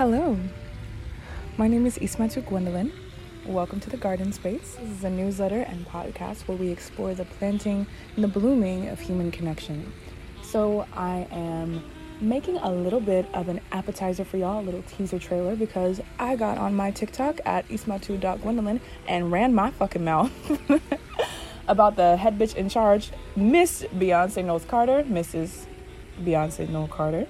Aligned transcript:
Hello, 0.00 0.34
my 1.58 1.68
name 1.68 1.84
is 1.84 1.98
Ismatu 1.98 2.42
Gwendolyn. 2.46 2.90
Welcome 3.44 3.80
to 3.80 3.90
the 3.90 3.98
Garden 3.98 4.32
Space. 4.32 4.78
This 4.80 4.96
is 4.96 5.04
a 5.04 5.10
newsletter 5.10 5.60
and 5.60 5.86
podcast 5.86 6.48
where 6.48 6.56
we 6.56 6.70
explore 6.70 7.12
the 7.12 7.26
planting 7.26 7.86
and 8.14 8.24
the 8.24 8.28
blooming 8.28 8.88
of 8.88 8.98
human 8.98 9.30
connection. 9.30 9.92
So, 10.42 10.86
I 10.94 11.28
am 11.30 11.84
making 12.18 12.56
a 12.56 12.72
little 12.72 13.00
bit 13.00 13.26
of 13.34 13.50
an 13.50 13.60
appetizer 13.72 14.24
for 14.24 14.38
y'all, 14.38 14.62
a 14.62 14.64
little 14.64 14.82
teaser 14.84 15.18
trailer, 15.18 15.54
because 15.54 16.00
I 16.18 16.34
got 16.34 16.56
on 16.56 16.74
my 16.74 16.92
TikTok 16.92 17.42
at 17.44 17.68
ismatu.gwendolyn 17.68 18.80
and 19.06 19.30
ran 19.30 19.52
my 19.52 19.70
fucking 19.70 20.02
mouth 20.02 20.32
about 21.68 21.96
the 21.96 22.16
head 22.16 22.38
bitch 22.38 22.54
in 22.54 22.70
charge, 22.70 23.10
Miss 23.36 23.84
Beyonce 23.94 24.42
Knowles 24.46 24.64
Carter, 24.64 25.02
Mrs. 25.02 25.66
Beyonce 26.22 26.70
Knowles 26.70 26.90
Carter. 26.90 27.26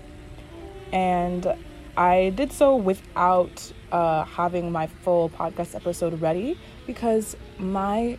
And 0.93 1.53
I 1.97 2.31
did 2.31 2.53
so 2.53 2.77
without 2.77 3.73
uh, 3.93 4.25
having 4.25 4.71
my 4.71 4.87
full 4.87 5.29
podcast 5.31 5.75
episode 5.75 6.21
ready 6.21 6.59
because 6.87 7.37
my 7.59 8.19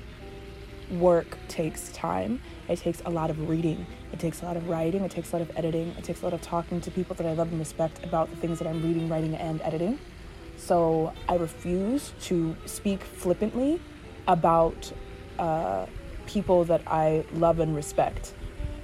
work 0.92 1.38
takes 1.48 1.92
time. 1.92 2.42
It 2.68 2.80
takes 2.80 3.02
a 3.06 3.10
lot 3.10 3.30
of 3.30 3.50
reading. 3.50 3.86
It 4.12 4.20
takes 4.20 4.42
a 4.42 4.46
lot 4.46 4.58
of 4.58 4.68
writing. 4.68 5.04
It 5.04 5.12
takes 5.12 5.32
a 5.32 5.38
lot 5.38 5.50
of 5.50 5.58
editing. 5.58 5.90
It 5.98 6.04
takes 6.04 6.22
a 6.22 6.26
lot 6.26 6.34
of 6.34 6.42
talking 6.42 6.82
to 6.82 6.92
people 6.92 7.16
that 7.16 7.26
I 7.26 7.34
love 7.34 7.50
and 7.50 7.60
respect 7.60 8.04
about 8.04 8.30
the 8.30 8.36
things 8.38 8.60
that 8.60 8.68
I'm 8.68 8.84
reading, 8.84 9.08
writing, 9.08 9.36
and 9.36 9.62
editing. 9.62 10.00
So 10.58 11.14
I 11.28 11.36
refuse 11.36 12.14
to 12.24 12.56
speak 12.66 13.04
flippantly 13.04 13.82
about 14.28 14.92
uh, 15.40 15.86
people 16.28 16.66
that 16.66 16.82
I 16.88 17.26
love 17.34 17.60
and 17.60 17.76
respect. 17.76 18.34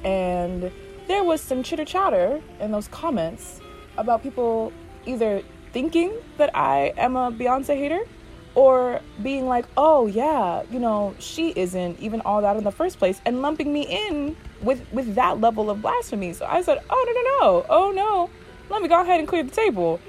And 0.04 0.72
there 1.08 1.24
was 1.24 1.42
some 1.42 1.64
chitter 1.64 1.86
chatter 1.86 2.42
in 2.60 2.72
those 2.72 2.88
comments 2.88 3.62
about 3.98 4.24
people 4.24 4.72
either 5.08 5.42
thinking 5.72 6.12
that 6.38 6.56
I 6.56 6.94
am 6.98 7.16
a 7.16 7.32
Beyonce 7.32 7.76
hater 7.78 8.02
or 8.56 9.02
being 9.22 9.48
like, 9.48 9.66
oh 9.78 10.08
yeah, 10.08 10.64
you 10.72 10.80
know, 10.80 11.14
she 11.20 11.54
isn't 11.56 12.00
even 12.00 12.22
all 12.22 12.42
that 12.42 12.58
in 12.58 12.64
the 12.64 12.72
first 12.72 12.98
place, 12.98 13.22
and 13.26 13.42
lumping 13.42 13.72
me 13.72 13.84
in 13.84 14.36
with 14.62 14.82
with 14.92 15.16
that 15.16 15.40
level 15.40 15.70
of 15.70 15.82
blasphemy. 15.82 16.34
So 16.34 16.46
I 16.46 16.62
said, 16.62 16.82
oh 16.90 17.06
no 17.08 17.14
no 17.14 17.22
no, 17.40 17.66
oh 17.70 17.92
no, 17.92 18.30
let 18.70 18.82
me 18.82 18.88
go 18.88 19.02
ahead 19.02 19.20
and 19.20 19.28
clear 19.28 19.44
the 19.44 19.52
table. 19.52 20.00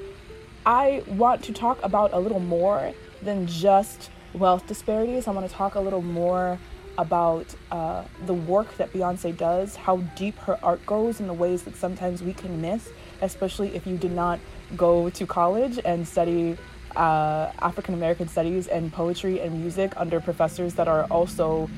I 0.64 1.02
want 1.06 1.44
to 1.44 1.52
talk 1.52 1.78
about 1.82 2.12
a 2.12 2.18
little 2.18 2.40
more 2.40 2.92
than 3.22 3.46
just 3.46 4.10
wealth 4.34 4.66
disparities. 4.66 5.28
I 5.28 5.32
want 5.32 5.48
to 5.48 5.54
talk 5.54 5.74
a 5.74 5.80
little 5.80 6.02
more 6.02 6.58
about 6.98 7.46
uh, 7.70 8.02
the 8.26 8.34
work 8.34 8.76
that 8.76 8.92
Beyonce 8.92 9.34
does, 9.34 9.76
how 9.76 9.98
deep 10.16 10.36
her 10.40 10.58
art 10.62 10.84
goes 10.84 11.20
in 11.20 11.28
the 11.28 11.32
ways 11.32 11.62
that 11.62 11.76
sometimes 11.76 12.22
we 12.22 12.34
can 12.34 12.60
miss, 12.60 12.90
especially 13.22 13.74
if 13.74 13.86
you 13.86 13.96
did 13.96 14.12
not 14.12 14.40
go 14.76 15.08
to 15.10 15.26
college 15.26 15.78
and 15.84 16.06
study 16.06 16.58
uh, 16.96 17.52
African 17.60 17.94
American 17.94 18.26
studies 18.28 18.66
and 18.66 18.92
poetry 18.92 19.40
and 19.40 19.60
music 19.60 19.92
under 19.96 20.20
professors 20.20 20.74
that 20.74 20.88
are 20.88 21.04
also 21.04 21.70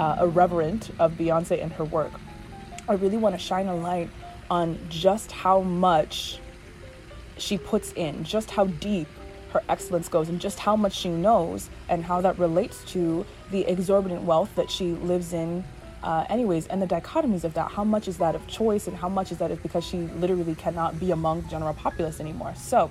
uh, 0.00 0.16
irreverent 0.20 0.90
of 0.98 1.12
Beyonce 1.12 1.62
and 1.62 1.72
her 1.72 1.84
work. 1.84 2.10
I 2.88 2.94
really 2.94 3.16
want 3.16 3.34
to 3.34 3.38
shine 3.38 3.68
a 3.68 3.76
light 3.76 4.10
on 4.50 4.78
just 4.88 5.30
how 5.30 5.60
much 5.60 6.40
she 7.38 7.56
puts 7.56 7.92
in, 7.92 8.24
just 8.24 8.50
how 8.50 8.64
deep 8.66 9.08
her 9.54 9.62
excellence 9.68 10.08
goes, 10.08 10.28
and 10.28 10.40
just 10.40 10.58
how 10.58 10.76
much 10.76 10.94
she 10.94 11.08
knows, 11.08 11.70
and 11.88 12.04
how 12.04 12.20
that 12.20 12.38
relates 12.38 12.84
to 12.92 13.24
the 13.50 13.62
exorbitant 13.62 14.22
wealth 14.22 14.54
that 14.56 14.70
she 14.70 14.92
lives 14.92 15.32
in. 15.32 15.64
Uh, 16.02 16.26
anyways, 16.28 16.66
and 16.66 16.82
the 16.82 16.86
dichotomies 16.86 17.44
of 17.44 17.54
that. 17.54 17.70
How 17.70 17.82
much 17.82 18.08
is 18.08 18.18
that 18.18 18.34
of 18.34 18.46
choice, 18.46 18.86
and 18.86 18.96
how 18.96 19.08
much 19.08 19.32
is 19.32 19.38
that 19.38 19.50
is 19.50 19.58
because 19.58 19.84
she 19.84 19.98
literally 19.98 20.54
cannot 20.54 21.00
be 21.00 21.12
among 21.12 21.40
the 21.40 21.48
general 21.48 21.72
populace 21.72 22.20
anymore? 22.20 22.52
So, 22.56 22.90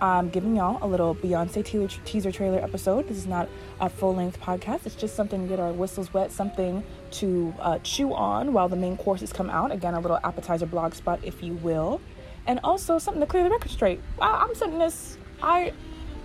I'm 0.00 0.28
giving 0.28 0.56
y'all 0.56 0.78
a 0.82 0.88
little 0.88 1.14
Beyonce 1.14 1.64
teaser 2.04 2.32
trailer 2.32 2.58
episode. 2.58 3.08
This 3.08 3.16
is 3.16 3.26
not 3.26 3.48
a 3.80 3.88
full 3.88 4.14
length 4.14 4.40
podcast. 4.40 4.86
It's 4.86 4.96
just 4.96 5.14
something 5.14 5.42
to 5.42 5.48
get 5.48 5.60
our 5.60 5.72
whistles 5.72 6.12
wet, 6.12 6.32
something 6.32 6.84
to 7.12 7.54
uh, 7.60 7.78
chew 7.78 8.12
on 8.12 8.52
while 8.52 8.68
the 8.68 8.76
main 8.76 8.96
courses 8.96 9.32
come 9.32 9.48
out. 9.48 9.72
Again, 9.72 9.94
a 9.94 10.00
little 10.00 10.18
appetizer 10.24 10.66
blog 10.66 10.94
spot, 10.94 11.20
if 11.22 11.42
you 11.42 11.54
will. 11.54 12.00
And 12.46 12.60
also 12.62 12.98
something 12.98 13.20
to 13.20 13.26
clear 13.26 13.44
the 13.44 13.50
record 13.50 13.70
straight. 13.70 14.00
I, 14.20 14.42
am 14.42 14.54
sending 14.54 14.78
this, 14.78 15.16
I, 15.42 15.72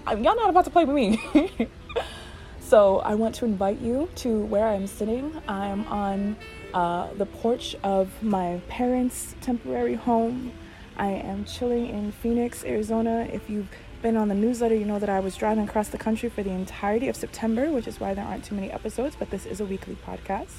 I, 0.06 0.14
y'all 0.14 0.36
not 0.36 0.50
about 0.50 0.66
to 0.66 0.72
play 0.72 0.86
with 0.86 0.96
me. 0.96 1.22
so 2.60 3.00
I 3.00 3.16
want 3.16 3.36
to 3.36 3.46
invite 3.46 3.80
you 3.80 4.10
to 4.18 4.46
where 4.46 4.68
I'm 4.68 4.88
sitting. 4.88 5.42
I'm 5.48 5.86
on 5.88 6.38
uh, 6.74 7.14
the 7.14 7.26
porch 7.26 7.76
of 7.84 8.22
my 8.22 8.62
parents' 8.68 9.36
temporary 9.42 9.96
home 9.96 10.54
I 11.00 11.12
am 11.12 11.46
chilling 11.46 11.88
in 11.88 12.12
Phoenix, 12.12 12.66
Arizona. 12.66 13.26
If 13.32 13.50
you've 13.50 13.70
been 14.02 14.18
on 14.18 14.28
the 14.28 14.36
newsletter, 14.36 14.76
you 14.76 14.84
know 14.84 15.00
that 15.00 15.08
I 15.08 15.22
was 15.22 15.34
driving 15.38 15.64
across 15.64 15.88
the 15.88 15.98
country 15.98 16.28
for 16.28 16.44
the 16.44 16.50
entirety 16.50 17.08
of 17.08 17.16
September, 17.16 17.72
which 17.72 17.88
is 17.88 18.02
why 18.02 18.14
there 18.14 18.26
aren't 18.26 18.44
too 18.44 18.54
many 18.54 18.70
episodes, 18.70 19.16
but 19.18 19.30
this 19.30 19.46
is 19.46 19.62
a 19.62 19.66
weekly 19.66 19.98
podcast. 20.06 20.58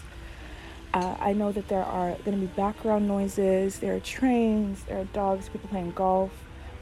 Uh, 0.95 1.15
I 1.21 1.35
know 1.35 1.53
that 1.53 1.69
there 1.69 1.85
are 1.85 2.13
going 2.25 2.41
to 2.41 2.47
be 2.47 2.47
background 2.47 3.07
noises, 3.07 3.81
there 3.81 3.95
are 3.95 4.01
trains, 4.01 4.83
there 4.85 5.03
are 5.03 5.05
dogs, 5.05 5.51
people 5.51 5.69
playing 5.69 5.91
golf. 5.91 6.33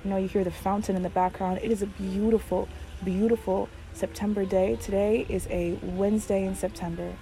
You 0.04 0.10
know, 0.10 0.16
you 0.16 0.28
hear 0.28 0.44
the 0.44 0.50
fountain 0.50 0.94
in 0.94 1.02
the 1.02 1.10
background. 1.10 1.60
It 1.62 1.72
is 1.72 1.82
a 1.82 1.86
beautiful, 1.86 2.68
beautiful 3.04 3.68
September 3.92 4.44
day. 4.44 4.76
Today 4.76 5.26
is 5.28 5.48
a 5.50 5.72
Wednesday 5.82 6.44
in 6.44 6.54
September. 6.54 7.14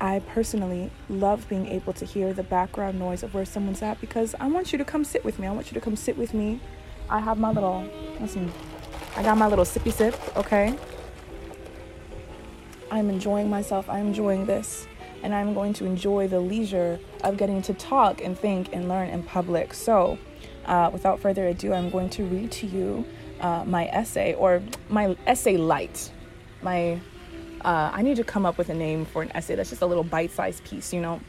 I 0.00 0.20
personally 0.20 0.90
love 1.08 1.48
being 1.48 1.66
able 1.68 1.92
to 1.94 2.04
hear 2.04 2.32
the 2.32 2.42
background 2.42 2.98
noise 2.98 3.22
of 3.22 3.34
where 3.34 3.44
someone's 3.44 3.82
at 3.82 4.00
because 4.00 4.34
I 4.40 4.46
want 4.46 4.72
you 4.72 4.78
to 4.78 4.84
come 4.84 5.04
sit 5.04 5.24
with 5.24 5.38
me. 5.38 5.46
I 5.46 5.52
want 5.52 5.70
you 5.70 5.74
to 5.74 5.80
come 5.80 5.96
sit 5.96 6.16
with 6.16 6.34
me. 6.34 6.60
I 7.10 7.20
have 7.20 7.38
my 7.38 7.50
little, 7.50 7.88
listen, 8.20 8.52
I 9.14 9.22
got 9.22 9.36
my 9.36 9.46
little 9.46 9.64
sippy 9.64 9.92
sip, 9.92 10.14
okay? 10.36 10.76
I'm 12.90 13.10
enjoying 13.10 13.50
myself. 13.50 13.88
I'm 13.88 14.08
enjoying 14.08 14.46
this. 14.46 14.86
And 15.22 15.34
I'm 15.34 15.54
going 15.54 15.72
to 15.74 15.84
enjoy 15.84 16.28
the 16.28 16.40
leisure 16.40 17.00
of 17.24 17.36
getting 17.36 17.62
to 17.62 17.74
talk 17.74 18.22
and 18.22 18.38
think 18.38 18.72
and 18.72 18.88
learn 18.88 19.08
in 19.08 19.22
public. 19.22 19.74
So, 19.74 20.18
uh, 20.66 20.90
without 20.92 21.20
further 21.20 21.46
ado, 21.46 21.72
I'm 21.72 21.90
going 21.90 22.10
to 22.10 22.24
read 22.24 22.52
to 22.52 22.66
you 22.66 23.04
uh, 23.40 23.64
my 23.64 23.86
essay 23.86 24.34
or 24.34 24.62
my 24.88 25.16
essay 25.26 25.56
light, 25.56 26.12
my 26.62 27.00
uh, 27.62 27.90
I 27.92 28.02
need 28.02 28.16
to 28.16 28.24
come 28.24 28.46
up 28.46 28.58
with 28.58 28.68
a 28.68 28.74
name 28.74 29.04
for 29.06 29.22
an 29.22 29.32
essay 29.34 29.56
that's 29.56 29.70
just 29.70 29.82
a 29.82 29.86
little 29.86 30.04
bite 30.04 30.30
sized 30.30 30.62
piece, 30.64 30.92
you 30.92 31.00
know? 31.00 31.20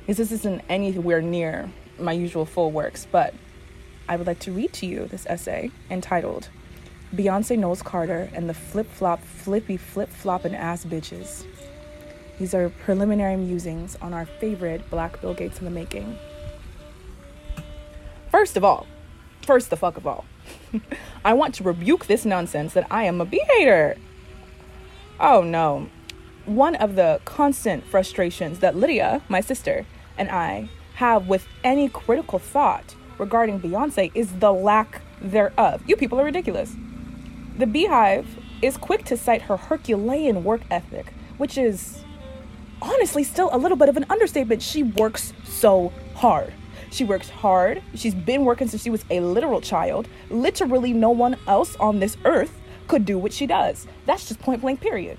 Because 0.00 0.16
this 0.18 0.32
isn't 0.32 0.62
anywhere 0.68 1.22
near 1.22 1.70
my 1.98 2.12
usual 2.12 2.44
full 2.44 2.70
works, 2.70 3.06
but 3.10 3.34
I 4.08 4.16
would 4.16 4.26
like 4.26 4.40
to 4.40 4.52
read 4.52 4.72
to 4.74 4.86
you 4.86 5.06
this 5.06 5.26
essay 5.26 5.70
entitled 5.90 6.48
Beyonce 7.14 7.58
Knowles 7.58 7.82
Carter 7.82 8.28
and 8.34 8.48
the 8.48 8.54
Flip 8.54 8.90
Flop 8.90 9.22
Flippy 9.22 9.76
Flip 9.78 10.10
Floppin' 10.10 10.54
Ass 10.54 10.84
Bitches. 10.84 11.44
These 12.38 12.54
are 12.54 12.68
preliminary 12.68 13.36
musings 13.36 13.96
on 13.96 14.12
our 14.12 14.26
favorite 14.26 14.88
Black 14.90 15.20
Bill 15.20 15.34
Gates 15.34 15.58
in 15.58 15.64
the 15.64 15.70
making. 15.70 16.18
First 18.38 18.56
of 18.56 18.62
all, 18.62 18.86
first 19.42 19.68
the 19.68 19.76
fuck 19.76 19.96
of 19.96 20.06
all, 20.06 20.24
I 21.24 21.34
want 21.34 21.56
to 21.56 21.64
rebuke 21.64 22.06
this 22.06 22.24
nonsense 22.24 22.72
that 22.74 22.86
I 22.88 23.02
am 23.02 23.20
a 23.20 23.24
Bey 23.24 23.40
hater. 23.50 23.96
Oh 25.18 25.42
no. 25.42 25.88
One 26.46 26.76
of 26.76 26.94
the 26.94 27.20
constant 27.24 27.84
frustrations 27.84 28.60
that 28.60 28.76
Lydia, 28.76 29.22
my 29.28 29.40
sister, 29.40 29.86
and 30.16 30.30
I 30.30 30.68
have 30.94 31.26
with 31.26 31.48
any 31.64 31.88
critical 31.88 32.38
thought 32.38 32.94
regarding 33.18 33.58
Beyonce 33.58 34.12
is 34.14 34.30
the 34.34 34.52
lack 34.52 35.02
thereof. 35.20 35.82
You 35.88 35.96
people 35.96 36.20
are 36.20 36.24
ridiculous. 36.24 36.76
The 37.58 37.66
BeyHive 37.66 38.26
is 38.62 38.76
quick 38.76 39.04
to 39.06 39.16
cite 39.16 39.42
her 39.42 39.56
Herculean 39.56 40.44
work 40.44 40.60
ethic, 40.70 41.12
which 41.38 41.58
is 41.58 42.04
honestly 42.80 43.24
still 43.24 43.50
a 43.52 43.58
little 43.58 43.76
bit 43.76 43.88
of 43.88 43.96
an 43.96 44.06
understatement. 44.08 44.62
She 44.62 44.84
works 44.84 45.32
so 45.42 45.92
hard. 46.14 46.52
She 46.90 47.04
works 47.04 47.28
hard. 47.28 47.82
She's 47.94 48.14
been 48.14 48.44
working 48.44 48.68
since 48.68 48.82
she 48.82 48.90
was 48.90 49.04
a 49.10 49.20
literal 49.20 49.60
child. 49.60 50.08
Literally, 50.30 50.92
no 50.92 51.10
one 51.10 51.36
else 51.46 51.76
on 51.76 52.00
this 52.00 52.16
earth 52.24 52.58
could 52.86 53.04
do 53.04 53.18
what 53.18 53.32
she 53.32 53.46
does. 53.46 53.86
That's 54.06 54.26
just 54.26 54.40
point 54.40 54.62
blank, 54.62 54.80
period. 54.80 55.18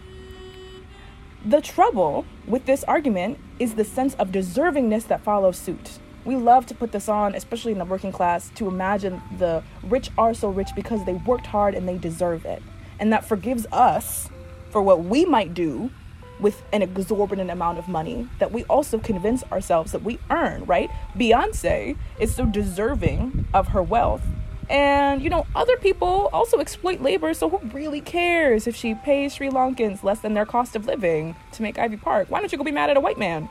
The 1.45 1.62
trouble 1.62 2.25
with 2.48 2.66
this 2.66 2.83
argument 2.83 3.39
is 3.60 3.75
the 3.75 3.86
sense 3.86 4.13
of 4.16 4.30
deservingness 4.30 5.07
that 5.07 5.24
follows 5.24 5.57
suit. 5.57 6.00
We 6.25 6.36
love 6.36 6.66
to 6.66 6.75
put 6.75 6.92
this 6.92 7.07
on, 7.07 7.33
especially 7.33 7.71
in 7.71 7.77
the 7.77 7.86
working 7.86 8.12
class, 8.12 8.50
to 8.56 8.68
imagine 8.68 9.21
the 9.38 9.63
rich 9.83 10.10
are 10.18 10.33
so 10.33 10.50
rich 10.50 10.69
because 10.75 11.06
they 11.06 11.13
worked 11.13 11.48
hard 11.48 11.75
and 11.75 11.88
they 11.88 11.98
deserve 11.98 12.45
it. 12.45 12.62
And 13.00 13.13
that 13.13 13.24
forgives 13.24 13.66
us 13.71 14.30
for 14.69 14.81
what 14.81 15.06
we 15.06 15.24
might 15.25 15.54
do 15.54 15.92
with 16.39 16.63
an 16.71 16.81
exorbitant 16.81 17.50
amount 17.50 17.77
of 17.77 17.88
money 17.88 18.27
that 18.39 18.51
we 18.51 18.63
also 18.65 18.97
convince 18.97 19.44
ourselves 19.51 19.91
that 19.91 20.03
we 20.03 20.19
earn, 20.30 20.65
right? 20.65 20.89
Beyonce 21.15 21.97
is 22.19 22.33
so 22.33 22.45
deserving 22.45 23.45
of 23.53 23.69
her 23.69 23.83
wealth 23.83 24.24
and, 24.69 25.24
you 25.24 25.31
know, 25.31 25.47
other 25.56 25.77
people 25.77 26.30
also 26.31 26.59
exploit 26.59 27.01
labor, 27.01 27.33
so 27.33 27.50
who 27.50 27.57
really 27.69 28.01
cares 28.01 28.68
if 28.68 28.75
she 28.75 28.94
pays 28.94 29.33
Sri 29.33 29.50
Lankans 29.50 30.03
less 30.03 30.19
than 30.19 30.36
their 30.36 30.45
cost 30.45 30.75
of 30.75 30.86
living 30.86 31.36
to 31.53 31.63
make 31.63 31.80
Ivy 31.80 31.97
Park? 31.97 32.27
Why 32.30 32.39
don't 32.39 32.51
you 32.51 32.57
go 32.57 32.63
be 32.63 32.71
mad 32.71 32.92
at 32.92 32.97
a 32.97 33.00
white 33.00 33.18
man? 33.18 33.50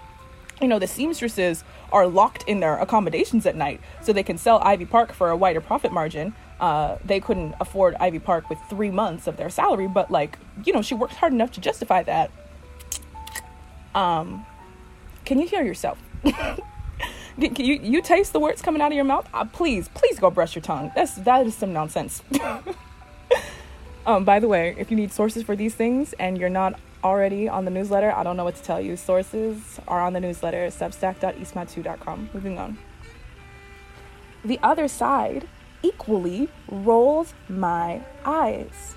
You 0.62 0.68
know, 0.68 0.78
the 0.78 0.86
seamstresses 0.86 1.64
are 1.92 2.06
locked 2.06 2.44
in 2.46 2.60
their 2.60 2.76
accommodations 2.78 3.46
at 3.46 3.56
night 3.56 3.80
so 4.00 4.12
they 4.12 4.22
can 4.22 4.38
sell 4.38 4.60
Ivy 4.62 4.86
Park 4.86 5.12
for 5.12 5.30
a 5.30 5.36
wider 5.36 5.60
profit 5.60 5.92
margin. 5.92 6.34
uh, 6.60 6.96
they 7.04 7.20
couldn't 7.20 7.54
afford 7.60 7.94
Ivy 8.00 8.18
Park 8.18 8.50
with 8.50 8.58
three 8.68 8.90
months 8.90 9.26
of 9.26 9.36
their 9.36 9.50
salary, 9.50 9.88
but 9.88 10.10
like, 10.10 10.38
you 10.64 10.72
know, 10.72 10.82
she 10.82 10.94
worked 10.94 11.14
hard 11.14 11.32
enough 11.32 11.52
to 11.52 11.60
justify 11.60 12.02
that. 12.04 12.30
Um, 13.94 14.46
can 15.24 15.38
you 15.38 15.46
hear 15.46 15.62
yourself? 15.62 15.98
can 16.22 17.64
you 17.64 17.78
you 17.82 18.02
taste 18.02 18.32
the 18.32 18.40
words 18.40 18.62
coming 18.62 18.82
out 18.82 18.92
of 18.92 18.96
your 18.96 19.04
mouth? 19.04 19.28
Uh, 19.32 19.44
please, 19.44 19.88
please 19.88 20.18
go 20.18 20.30
brush 20.30 20.54
your 20.54 20.62
tongue. 20.62 20.90
That's 20.94 21.14
that 21.16 21.46
is 21.46 21.54
some 21.54 21.72
nonsense. 21.72 22.22
um, 24.06 24.24
by 24.24 24.40
the 24.40 24.48
way, 24.48 24.74
if 24.78 24.90
you 24.90 24.96
need 24.96 25.12
sources 25.12 25.42
for 25.42 25.56
these 25.56 25.74
things 25.74 26.14
and 26.14 26.38
you're 26.38 26.48
not 26.48 26.78
already 27.04 27.48
on 27.48 27.64
the 27.64 27.70
newsletter, 27.70 28.12
I 28.12 28.22
don't 28.22 28.36
know 28.36 28.44
what 28.44 28.56
to 28.56 28.62
tell 28.62 28.80
you. 28.80 28.96
Sources 28.96 29.80
are 29.86 30.00
on 30.00 30.12
the 30.12 30.20
newsletter, 30.20 30.66
substack.ismatu.com. 30.68 32.30
Moving 32.32 32.58
on. 32.58 32.78
The 34.44 34.58
other 34.62 34.88
side 34.88 35.48
equally 35.82 36.48
rolls 36.68 37.34
my 37.48 38.02
eyes. 38.24 38.94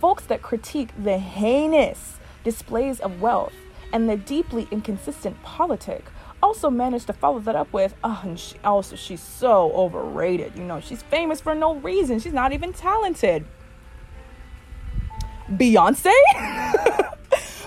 Folks 0.00 0.24
that 0.26 0.42
critique 0.42 0.90
the 0.96 1.18
heinous 1.18 2.18
displays 2.44 3.00
of 3.00 3.20
wealth 3.20 3.52
and 3.92 4.08
the 4.08 4.16
deeply 4.16 4.68
inconsistent 4.70 5.40
politic 5.42 6.04
also 6.42 6.70
managed 6.70 7.06
to 7.06 7.12
follow 7.12 7.38
that 7.40 7.56
up 7.56 7.72
with, 7.72 7.94
oh, 8.04 8.20
and 8.22 8.38
she 8.38 8.56
also 8.64 8.96
she's 8.96 9.20
so 9.20 9.72
overrated. 9.72 10.52
You 10.56 10.64
know, 10.64 10.80
she's 10.80 11.02
famous 11.02 11.40
for 11.40 11.54
no 11.54 11.76
reason. 11.76 12.18
She's 12.18 12.32
not 12.32 12.52
even 12.52 12.72
talented. 12.72 13.44
Beyonce? 15.50 16.12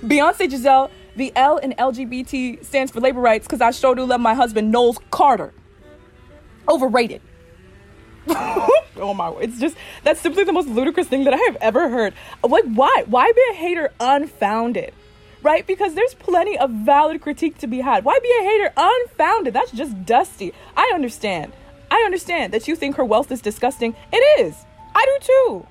Beyonce 0.01 0.49
Giselle, 0.49 0.91
the 1.15 1.31
L 1.35 1.57
in 1.57 1.73
LGBT 1.73 2.63
stands 2.63 2.91
for 2.91 2.99
labor 2.99 3.19
rights 3.19 3.47
because 3.47 3.61
I 3.61 3.71
sure 3.71 3.95
do 3.95 4.05
love 4.05 4.21
my 4.21 4.33
husband, 4.33 4.71
Knowles 4.71 4.99
Carter. 5.09 5.53
Overrated. 6.69 7.21
oh 8.27 9.13
my 9.15 9.33
it's 9.41 9.59
just 9.59 9.75
that's 10.03 10.21
simply 10.21 10.43
the 10.43 10.53
most 10.53 10.67
ludicrous 10.67 11.07
thing 11.07 11.23
that 11.23 11.33
i 11.33 11.37
have 11.37 11.57
ever 11.59 11.89
heard 11.89 12.13
like 12.47 12.63
why 12.65 13.03
why 13.07 13.31
be 13.31 13.41
a 13.49 13.53
hater 13.55 13.91
unfounded 13.99 14.93
right? 15.41 15.65
Because 15.65 15.93
there's 15.93 16.13
plenty 16.13 16.57
of 16.57 16.69
valid 16.69 17.21
critique 17.21 17.57
to 17.59 17.67
be 17.67 17.81
had. 17.81 18.05
Why 18.05 18.19
be 18.21 18.31
a 18.39 18.43
hater 18.43 18.73
unfounded? 18.77 19.53
That's 19.53 19.71
just 19.71 20.05
dusty. 20.05 20.53
I 20.75 20.91
understand. 20.93 21.53
I 21.89 22.03
understand 22.05 22.53
that 22.53 22.67
you 22.67 22.75
think 22.75 22.95
her 22.95 23.05
wealth 23.05 23.31
is 23.31 23.41
disgusting. 23.41 23.95
It 24.11 24.41
is. 24.41 24.55
I 24.95 25.05
do 25.05 25.25
too. 25.25 25.67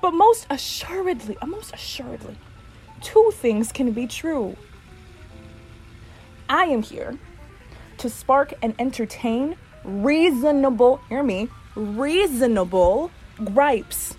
But 0.00 0.12
most 0.12 0.46
assuredly 0.50 1.36
uh, 1.42 1.46
most 1.46 1.74
assuredly 1.74 2.36
two 3.00 3.32
things 3.34 3.72
can 3.72 3.92
be 3.92 4.06
true. 4.06 4.56
I 6.48 6.64
am 6.64 6.82
here 6.82 7.18
to 7.98 8.08
spark 8.08 8.54
and 8.62 8.74
entertain 8.78 9.56
reasonable 9.84 11.00
hear 11.08 11.22
me 11.22 11.48
reasonable 11.74 13.10
gripes, 13.44 14.16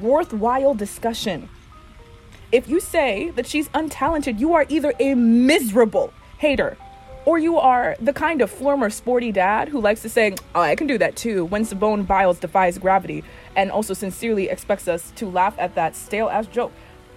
worthwhile 0.00 0.74
discussion. 0.74 1.48
If 2.52 2.68
you 2.68 2.80
say 2.80 3.30
that 3.30 3.46
she's 3.46 3.70
untalented, 3.70 4.38
you 4.38 4.52
are 4.52 4.66
either 4.68 4.92
a 5.00 5.14
miserable 5.14 6.12
hater 6.36 6.76
or 7.24 7.38
you 7.38 7.56
are 7.56 7.96
the 7.98 8.12
kind 8.12 8.42
of 8.42 8.50
former 8.50 8.90
sporty 8.90 9.32
dad 9.32 9.70
who 9.70 9.80
likes 9.80 10.02
to 10.02 10.10
say, 10.10 10.34
Oh, 10.54 10.60
I 10.60 10.76
can 10.76 10.86
do 10.86 10.98
that 10.98 11.16
too, 11.16 11.46
when 11.46 11.64
Simone 11.64 12.02
Biles 12.02 12.38
defies 12.38 12.76
gravity, 12.76 13.24
and 13.56 13.70
also 13.70 13.94
sincerely 13.94 14.50
expects 14.50 14.86
us 14.86 15.12
to 15.12 15.30
laugh 15.30 15.54
at 15.58 15.74
that 15.76 15.96
stale 15.96 16.28
ass 16.28 16.46
joke. 16.46 16.72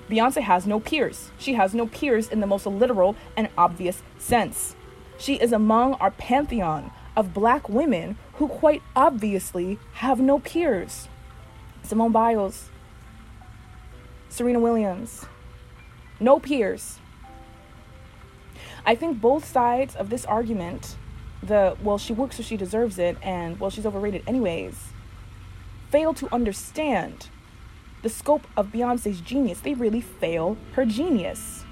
Beyonce 0.10 0.42
has 0.42 0.66
no 0.66 0.80
peers. 0.80 1.32
She 1.38 1.56
has 1.56 1.74
no 1.74 1.88
peers 1.88 2.30
in 2.30 2.40
the 2.40 2.48
most 2.48 2.66
literal 2.66 3.18
and 3.36 3.50
obvious 3.58 4.04
sense. 4.18 4.76
She 5.18 5.36
is 5.36 5.52
among 5.52 5.96
our 5.96 6.12
pantheon 6.12 6.92
of 7.18 7.34
black 7.34 7.68
women 7.68 8.18
who 8.36 8.48
quite 8.48 8.84
obviously 8.96 9.80
have 9.96 10.20
no 10.22 10.40
peers. 10.40 11.10
Simone 11.84 12.12
Biles, 12.14 12.70
Serena 14.30 14.60
Williams, 14.60 15.26
no 16.20 16.40
peers. 16.40 17.00
I 18.86 18.96
think 18.96 19.20
both 19.20 19.46
sides 19.46 19.96
of 19.96 20.10
this 20.10 20.26
argument, 20.26 20.96
the 21.42 21.76
well, 21.84 21.98
she 21.98 22.14
works 22.14 22.38
so 22.38 22.44
she 22.44 22.58
deserves 22.58 23.00
it, 23.00 23.18
and 23.22 23.60
well, 23.60 23.70
she's 23.70 23.86
overrated 23.86 24.24
anyways, 24.28 24.76
fail 25.90 26.14
to 26.14 26.34
understand 26.34 27.30
the 28.04 28.10
scope 28.10 28.46
of 28.56 28.68
Beyonce's 28.68 29.22
genius. 29.22 29.60
They 29.62 29.74
really 29.74 30.02
fail 30.02 30.58
her 30.74 30.86
genius. 30.86 31.66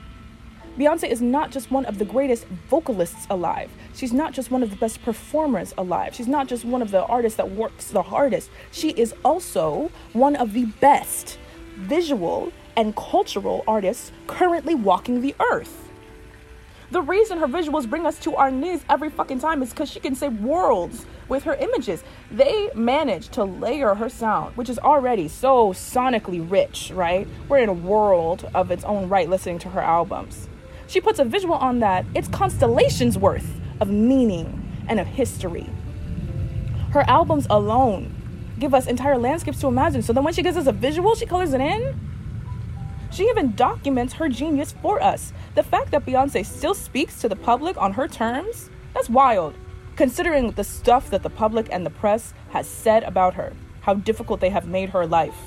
Beyonce 0.78 1.08
is 1.08 1.22
not 1.22 1.52
just 1.52 1.70
one 1.70 1.86
of 1.86 2.00
the 2.00 2.06
greatest 2.06 2.46
vocalists 2.48 3.28
alive. 3.30 3.70
She's 3.94 4.12
not 4.12 4.34
just 4.34 4.50
one 4.50 4.64
of 4.64 4.72
the 4.72 4.76
best 4.76 5.04
performers 5.04 5.72
alive. 5.78 6.16
She's 6.16 6.28
not 6.28 6.48
just 6.48 6.66
one 6.66 6.82
of 6.82 6.90
the 6.90 7.04
artists 7.04 7.38
that 7.38 7.52
works 7.52 7.92
the 7.92 8.02
hardest. 8.02 8.50
She 8.72 8.90
is 8.90 9.14
also 9.24 9.92
one 10.14 10.36
of 10.36 10.54
the 10.54 10.66
best 10.66 11.38
visual 11.76 12.52
and 12.76 12.96
cultural 12.96 13.64
artists 13.68 14.12
currently 14.28 14.76
walking 14.76 15.22
the 15.22 15.36
earth. 15.52 15.90
The 16.92 17.02
reason 17.02 17.40
her 17.40 17.48
visuals 17.48 17.90
bring 17.90 18.06
us 18.06 18.20
to 18.20 18.36
our 18.36 18.52
knees 18.52 18.86
every 18.88 19.10
fucking 19.10 19.40
time 19.40 19.64
is 19.64 19.72
because 19.72 19.90
she 19.90 20.00
can 20.00 20.14
say 20.14 20.28
worlds 20.30 21.08
with 21.28 21.44
her 21.46 21.56
images. 21.56 22.04
They 22.30 22.70
manage 22.76 23.30
to 23.30 23.44
layer 23.44 23.96
her 23.96 24.10
sound, 24.10 24.56
which 24.56 24.70
is 24.70 24.78
already 24.78 25.28
so 25.28 25.74
sonically 25.74 26.48
rich, 26.48 26.92
right? 26.94 27.28
We're 27.50 27.60
in 27.60 27.70
a 27.70 27.74
world 27.74 28.48
of 28.54 28.70
its 28.70 28.84
own 28.84 29.10
right 29.10 29.28
listening 29.28 29.58
to 29.60 29.70
her 29.70 29.82
albums. 29.82 30.48
She 30.86 31.02
puts 31.02 31.18
a 31.18 31.26
visual 31.26 31.56
on 31.56 31.80
that, 31.80 32.06
it's 32.14 32.28
constellations 32.28 33.18
worth 33.18 33.60
of 33.80 33.90
meaning 33.90 34.86
and 34.88 35.00
of 35.00 35.08
history. 35.08 35.68
Her 36.92 37.04
albums 37.10 37.48
alone 37.50 38.14
give 38.60 38.74
us 38.74 38.88
entire 38.88 39.18
landscapes 39.18 39.60
to 39.62 39.68
imagine. 39.68 40.02
So 40.02 40.14
then 40.14 40.24
when 40.24 40.34
she 40.34 40.44
gives 40.44 40.58
us 40.58 40.68
a 40.68 40.72
visual, 40.72 41.16
she 41.16 41.26
colors 41.26 41.54
it 41.54 41.62
in. 41.62 42.00
She 43.12 43.24
even 43.26 43.56
documents 43.56 44.14
her 44.14 44.28
genius 44.28 44.74
for 44.82 45.02
us. 45.02 45.34
The 45.56 45.64
fact 45.64 45.92
that 45.92 46.06
Beyonce 46.06 46.46
still 46.46 46.74
speaks 46.74 47.22
to 47.22 47.30
the 47.30 47.36
public 47.36 47.78
on 47.78 47.94
her 47.94 48.08
terms, 48.08 48.70
that's 48.94 49.10
wild, 49.10 49.54
considering 49.96 50.52
the 50.52 50.64
stuff 50.64 51.10
that 51.12 51.22
the 51.22 51.30
public 51.30 51.68
and 51.72 51.86
the 51.86 51.92
press 51.92 52.34
has 52.50 52.68
said 52.68 53.04
about 53.04 53.36
her, 53.36 53.54
how 53.82 53.94
difficult 53.94 54.40
they 54.40 54.50
have 54.50 54.68
made 54.68 54.90
her 54.90 55.06
life. 55.06 55.38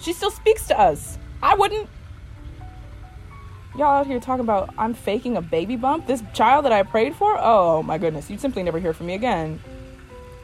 She 0.00 0.12
still 0.12 0.30
speaks 0.30 0.66
to 0.68 0.80
us. 0.80 1.18
I 1.42 1.54
wouldn't 1.54 1.88
y'all 3.76 3.88
out 3.88 4.06
here 4.06 4.20
talking 4.20 4.44
about 4.44 4.72
I'm 4.78 4.94
faking 4.94 5.36
a 5.36 5.42
baby 5.42 5.76
bump. 5.76 6.06
This 6.06 6.22
child 6.32 6.64
that 6.64 6.72
I 6.72 6.82
prayed 6.84 7.14
for, 7.14 7.36
oh 7.38 7.82
my 7.82 7.98
goodness, 7.98 8.30
you'd 8.30 8.40
simply 8.40 8.62
never 8.62 8.78
hear 8.78 8.92
from 8.92 9.06
me 9.06 9.14
again. 9.14 9.60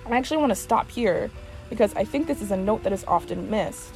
I 0.07 0.17
actually 0.17 0.39
want 0.39 0.51
to 0.51 0.57
stop 0.57 0.91
here 0.91 1.31
because 1.71 1.95
I 1.95 2.05
think 2.05 2.27
this 2.27 2.43
is 2.43 2.51
a 2.51 2.57
note 2.57 2.83
that 2.83 2.93
is 2.93 3.05
often 3.05 3.49
missed. 3.49 3.95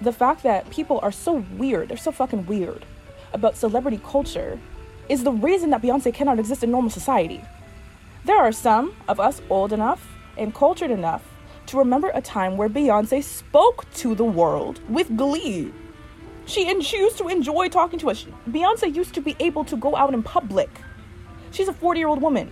The 0.00 0.12
fact 0.12 0.44
that 0.44 0.70
people 0.70 1.00
are 1.02 1.10
so 1.10 1.44
weird, 1.56 1.88
they're 1.88 1.96
so 1.96 2.12
fucking 2.12 2.46
weird 2.46 2.84
about 3.32 3.56
celebrity 3.56 4.00
culture 4.04 4.60
is 5.08 5.24
the 5.24 5.32
reason 5.32 5.70
that 5.70 5.82
Beyonce 5.82 6.14
cannot 6.14 6.38
exist 6.38 6.62
in 6.62 6.70
normal 6.70 6.90
society. 6.90 7.42
There 8.24 8.38
are 8.38 8.52
some 8.52 8.94
of 9.08 9.18
us 9.18 9.42
old 9.50 9.72
enough 9.72 10.06
and 10.36 10.54
cultured 10.54 10.92
enough 10.92 11.24
to 11.66 11.78
remember 11.78 12.12
a 12.14 12.20
time 12.20 12.56
where 12.56 12.68
Beyonce 12.68 13.24
spoke 13.24 13.90
to 13.94 14.14
the 14.14 14.24
world 14.24 14.80
with 14.88 15.16
glee 15.16 15.72
she 16.46 16.70
and 16.70 16.82
she 16.82 16.96
used 16.96 17.18
to 17.18 17.28
enjoy 17.28 17.68
talking 17.68 17.98
to 17.98 18.10
us. 18.10 18.24
Beyonce 18.48 18.94
used 18.94 19.14
to 19.14 19.20
be 19.20 19.36
able 19.40 19.64
to 19.64 19.76
go 19.76 19.96
out 19.96 20.14
in 20.14 20.22
public. 20.22 20.70
She's 21.50 21.68
a 21.68 21.72
40 21.72 21.98
year 21.98 22.08
old 22.08 22.22
woman. 22.22 22.50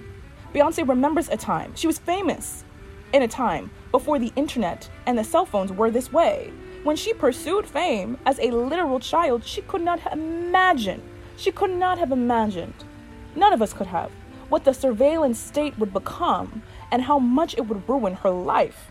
Beyonce 0.53 0.87
remembers 0.87 1.29
a 1.29 1.37
time. 1.37 1.75
She 1.77 1.87
was 1.87 1.99
famous 1.99 2.65
in 3.15 3.23
a 3.23 3.29
time 3.29 3.71
before 3.93 4.19
the 4.19 4.33
internet 4.35 4.91
and 5.07 5.17
the 5.17 5.23
cell 5.23 5.47
phones 5.47 5.73
were 5.73 5.89
this 5.89 6.13
way. 6.13 6.53
When 6.83 6.97
she 6.97 7.15
pursued 7.15 7.65
fame 7.65 8.19
as 8.27 8.41
a 8.41 8.51
literal 8.51 8.99
child, 8.99 9.45
she 9.45 9.63
could 9.63 9.83
not 9.83 10.01
imagine. 10.13 11.01
She 11.37 11.53
could 11.53 11.71
not 11.71 11.97
have 11.99 12.11
imagined. 12.11 12.75
None 13.37 13.53
of 13.53 13.63
us 13.63 13.73
could 13.73 13.87
have 13.87 14.11
what 14.49 14.65
the 14.65 14.75
surveillance 14.75 15.39
state 15.39 15.79
would 15.79 15.93
become 15.93 16.63
and 16.91 17.03
how 17.03 17.19
much 17.19 17.55
it 17.55 17.63
would 17.63 17.89
ruin 17.89 18.15
her 18.15 18.31
life. 18.31 18.91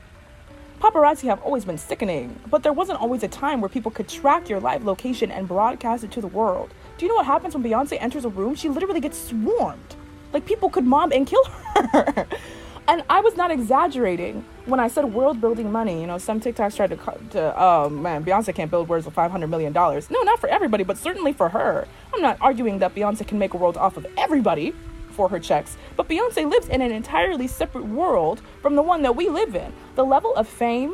Paparazzi 0.79 1.27
have 1.27 1.41
always 1.41 1.63
been 1.63 1.77
sickening, 1.77 2.39
but 2.49 2.63
there 2.63 2.73
wasn't 2.73 2.99
always 2.99 3.23
a 3.23 3.27
time 3.27 3.61
where 3.61 3.69
people 3.69 3.91
could 3.91 4.07
track 4.07 4.49
your 4.49 4.59
live 4.59 4.83
location 4.83 5.31
and 5.31 5.47
broadcast 5.47 6.03
it 6.03 6.11
to 6.11 6.21
the 6.21 6.27
world. 6.27 6.73
Do 6.97 7.05
you 7.05 7.09
know 7.09 7.15
what 7.15 7.25
happens 7.25 7.53
when 7.53 7.63
Beyonce 7.63 7.97
enters 8.01 8.25
a 8.25 8.29
room? 8.29 8.55
She 8.55 8.67
literally 8.67 8.99
gets 8.99 9.17
swarmed. 9.17 9.95
Like 10.33 10.45
people 10.45 10.69
could 10.69 10.85
mob 10.85 11.13
and 11.13 11.27
kill 11.27 11.43
her. 11.45 12.27
and 12.87 13.03
I 13.09 13.21
was 13.21 13.35
not 13.35 13.51
exaggerating 13.51 14.45
when 14.65 14.79
I 14.79 14.87
said 14.87 15.05
world 15.13 15.39
building 15.39 15.71
money. 15.71 16.01
You 16.01 16.07
know, 16.07 16.17
some 16.17 16.39
TikToks 16.39 16.75
tried 16.75 16.89
to, 16.91 17.29
to 17.31 17.53
oh 17.57 17.89
man, 17.89 18.23
Beyonce 18.23 18.53
can't 18.53 18.69
build 18.69 18.89
worlds 18.89 19.05
with 19.05 19.15
$500 19.15 19.49
million. 19.49 19.73
No, 19.73 20.21
not 20.23 20.39
for 20.39 20.49
everybody, 20.49 20.83
but 20.83 20.97
certainly 20.97 21.33
for 21.33 21.49
her. 21.49 21.87
I'm 22.13 22.21
not 22.21 22.37
arguing 22.41 22.79
that 22.79 22.93
Beyonce 22.95 23.27
can 23.27 23.39
make 23.39 23.53
a 23.53 23.57
world 23.57 23.77
off 23.77 23.97
of 23.97 24.05
everybody 24.17 24.73
for 25.11 25.29
her 25.29 25.39
checks. 25.39 25.77
But 25.95 26.09
Beyonce 26.09 26.49
lives 26.49 26.67
in 26.67 26.81
an 26.81 26.91
entirely 26.91 27.47
separate 27.47 27.85
world 27.85 28.41
from 28.61 28.75
the 28.75 28.81
one 28.81 29.01
that 29.03 29.15
we 29.15 29.29
live 29.29 29.55
in. 29.55 29.71
The 29.95 30.05
level 30.05 30.33
of 30.35 30.47
fame 30.47 30.93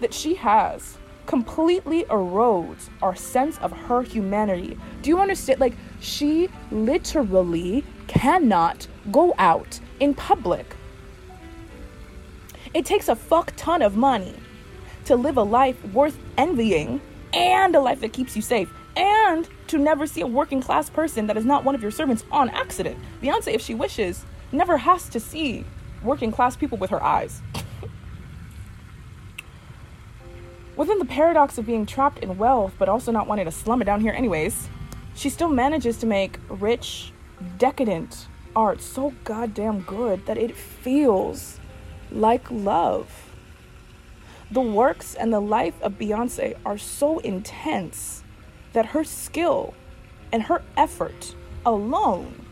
that 0.00 0.12
she 0.12 0.34
has 0.34 0.98
completely 1.26 2.04
erodes 2.04 2.88
our 3.00 3.16
sense 3.16 3.58
of 3.58 3.72
her 3.72 4.02
humanity. 4.02 4.76
Do 5.02 5.10
you 5.10 5.20
understand? 5.20 5.60
Like, 5.60 5.74
she 6.00 6.48
literally 6.70 7.84
cannot 8.06 8.86
go 9.10 9.34
out 9.38 9.80
in 10.00 10.14
public. 10.14 10.73
It 12.74 12.84
takes 12.84 13.08
a 13.08 13.14
fuck 13.14 13.52
ton 13.56 13.82
of 13.82 13.96
money 13.96 14.34
to 15.04 15.14
live 15.14 15.36
a 15.36 15.42
life 15.42 15.82
worth 15.92 16.18
envying 16.36 17.00
and 17.32 17.74
a 17.76 17.80
life 17.80 18.00
that 18.00 18.12
keeps 18.12 18.34
you 18.34 18.42
safe 18.42 18.68
and 18.96 19.48
to 19.68 19.78
never 19.78 20.08
see 20.08 20.22
a 20.22 20.26
working 20.26 20.60
class 20.60 20.90
person 20.90 21.28
that 21.28 21.36
is 21.36 21.44
not 21.44 21.64
one 21.64 21.76
of 21.76 21.82
your 21.82 21.92
servants 21.92 22.24
on 22.32 22.50
accident. 22.50 22.98
Beyonce, 23.22 23.54
if 23.54 23.60
she 23.60 23.74
wishes, 23.74 24.24
never 24.50 24.76
has 24.76 25.08
to 25.10 25.20
see 25.20 25.64
working 26.02 26.32
class 26.32 26.56
people 26.56 26.76
with 26.76 26.90
her 26.90 27.02
eyes. 27.02 27.42
Within 30.76 30.98
the 30.98 31.04
paradox 31.04 31.56
of 31.58 31.66
being 31.66 31.86
trapped 31.86 32.18
in 32.18 32.36
wealth 32.36 32.74
but 32.76 32.88
also 32.88 33.12
not 33.12 33.28
wanting 33.28 33.44
to 33.44 33.52
slum 33.52 33.82
it 33.82 33.84
down 33.84 34.00
here, 34.00 34.12
anyways, 34.12 34.68
she 35.14 35.28
still 35.30 35.48
manages 35.48 35.96
to 35.98 36.06
make 36.06 36.40
rich, 36.48 37.12
decadent 37.58 38.26
art 38.56 38.80
so 38.80 39.12
goddamn 39.22 39.82
good 39.82 40.26
that 40.26 40.36
it 40.36 40.56
feels 40.56 41.60
like 42.10 42.50
love. 42.50 43.30
The 44.50 44.60
works 44.60 45.14
and 45.14 45.32
the 45.32 45.40
life 45.40 45.74
of 45.82 45.98
Beyonce 45.98 46.56
are 46.64 46.78
so 46.78 47.18
intense 47.20 48.22
that 48.72 48.86
her 48.86 49.04
skill 49.04 49.74
and 50.32 50.42
her 50.44 50.62
effort 50.76 51.34
alone 51.64 52.44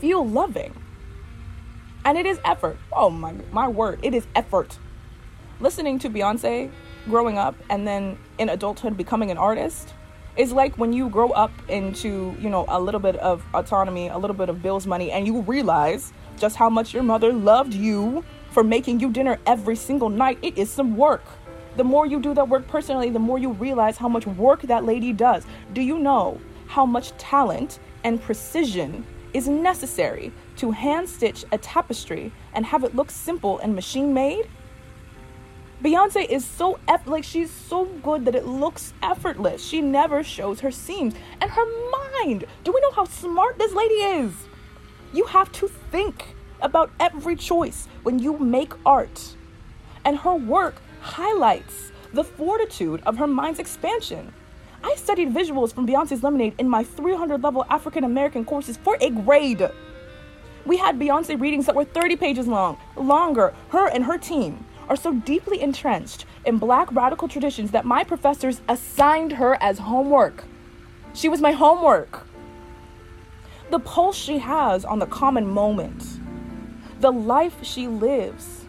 feel 0.00 0.26
loving. 0.26 0.74
And 2.04 2.16
it 2.18 2.26
is 2.26 2.38
effort. 2.44 2.78
Oh 2.92 3.10
my 3.10 3.34
my 3.52 3.68
word, 3.68 4.00
it 4.02 4.14
is 4.14 4.26
effort. 4.34 4.78
Listening 5.60 5.98
to 6.00 6.10
Beyonce 6.10 6.70
growing 7.06 7.38
up 7.38 7.54
and 7.70 7.86
then 7.86 8.18
in 8.38 8.48
adulthood 8.48 8.96
becoming 8.96 9.30
an 9.30 9.38
artist 9.38 9.94
is 10.36 10.52
like 10.52 10.78
when 10.78 10.92
you 10.92 11.08
grow 11.08 11.30
up 11.30 11.50
into, 11.68 12.34
you 12.38 12.48
know, 12.48 12.64
a 12.68 12.80
little 12.80 13.00
bit 13.00 13.16
of 13.16 13.44
autonomy, 13.54 14.08
a 14.08 14.16
little 14.16 14.36
bit 14.36 14.48
of 14.48 14.62
bills 14.62 14.86
money 14.86 15.10
and 15.10 15.26
you 15.26 15.40
realize 15.42 16.12
just 16.38 16.56
how 16.56 16.70
much 16.70 16.94
your 16.94 17.02
mother 17.02 17.32
loved 17.32 17.74
you 17.74 18.24
for 18.58 18.64
making 18.64 18.98
you 18.98 19.08
dinner 19.08 19.38
every 19.46 19.76
single 19.76 20.08
night. 20.08 20.36
It 20.42 20.58
is 20.58 20.68
some 20.68 20.96
work. 20.96 21.22
The 21.76 21.84
more 21.84 22.06
you 22.06 22.18
do 22.18 22.34
that 22.34 22.48
work 22.48 22.66
personally, 22.66 23.08
the 23.08 23.20
more 23.20 23.38
you 23.38 23.52
realize 23.52 23.96
how 23.96 24.08
much 24.08 24.26
work 24.26 24.62
that 24.62 24.84
lady 24.84 25.12
does. 25.12 25.46
Do 25.74 25.80
you 25.80 25.96
know 25.96 26.40
how 26.66 26.84
much 26.84 27.16
talent 27.18 27.78
and 28.02 28.20
precision 28.20 29.06
is 29.32 29.46
necessary 29.46 30.32
to 30.56 30.72
hand 30.72 31.08
stitch 31.08 31.44
a 31.52 31.58
tapestry 31.58 32.32
and 32.52 32.66
have 32.66 32.82
it 32.82 32.96
look 32.96 33.12
simple 33.12 33.60
and 33.60 33.76
machine 33.76 34.12
made? 34.12 34.48
Beyonce 35.80 36.28
is 36.28 36.44
so 36.44 36.80
eff- 36.88 37.06
like 37.06 37.22
she's 37.22 37.52
so 37.52 37.84
good 38.02 38.24
that 38.24 38.34
it 38.34 38.44
looks 38.44 38.92
effortless. 39.04 39.64
She 39.64 39.80
never 39.80 40.24
shows 40.24 40.58
her 40.58 40.72
seams 40.72 41.14
and 41.40 41.48
her 41.48 41.66
mind. 42.24 42.44
Do 42.64 42.72
we 42.72 42.80
know 42.80 42.90
how 42.90 43.04
smart 43.04 43.56
this 43.56 43.72
lady 43.72 44.02
is? 44.24 44.32
You 45.12 45.26
have 45.26 45.52
to 45.52 45.68
think 45.68 46.34
about 46.60 46.90
every 46.98 47.36
choice 47.36 47.88
when 48.02 48.18
you 48.18 48.38
make 48.38 48.72
art. 48.84 49.34
And 50.04 50.18
her 50.18 50.34
work 50.34 50.76
highlights 51.00 51.92
the 52.12 52.24
fortitude 52.24 53.02
of 53.04 53.16
her 53.16 53.26
mind's 53.26 53.58
expansion. 53.58 54.32
I 54.82 54.94
studied 54.96 55.34
visuals 55.34 55.74
from 55.74 55.86
Beyonce's 55.86 56.22
Lemonade 56.22 56.54
in 56.58 56.68
my 56.68 56.84
300 56.84 57.42
level 57.42 57.66
African 57.68 58.04
American 58.04 58.44
courses 58.44 58.76
for 58.76 58.96
a 59.00 59.10
grade. 59.10 59.68
We 60.64 60.76
had 60.76 60.98
Beyonce 60.98 61.40
readings 61.40 61.66
that 61.66 61.74
were 61.74 61.84
30 61.84 62.16
pages 62.16 62.46
long, 62.46 62.78
longer. 62.96 63.54
Her 63.70 63.88
and 63.88 64.04
her 64.04 64.18
team 64.18 64.64
are 64.88 64.96
so 64.96 65.14
deeply 65.14 65.60
entrenched 65.60 66.24
in 66.44 66.58
black 66.58 66.92
radical 66.92 67.28
traditions 67.28 67.70
that 67.72 67.84
my 67.84 68.04
professors 68.04 68.60
assigned 68.68 69.32
her 69.32 69.56
as 69.62 69.78
homework. 69.78 70.44
She 71.14 71.28
was 71.28 71.40
my 71.40 71.52
homework. 71.52 72.26
The 73.70 73.78
pulse 73.78 74.16
she 74.16 74.38
has 74.38 74.84
on 74.84 74.98
the 74.98 75.06
common 75.06 75.46
moment, 75.46 76.17
the 77.00 77.12
life 77.12 77.56
she 77.62 77.86
lives, 77.86 78.64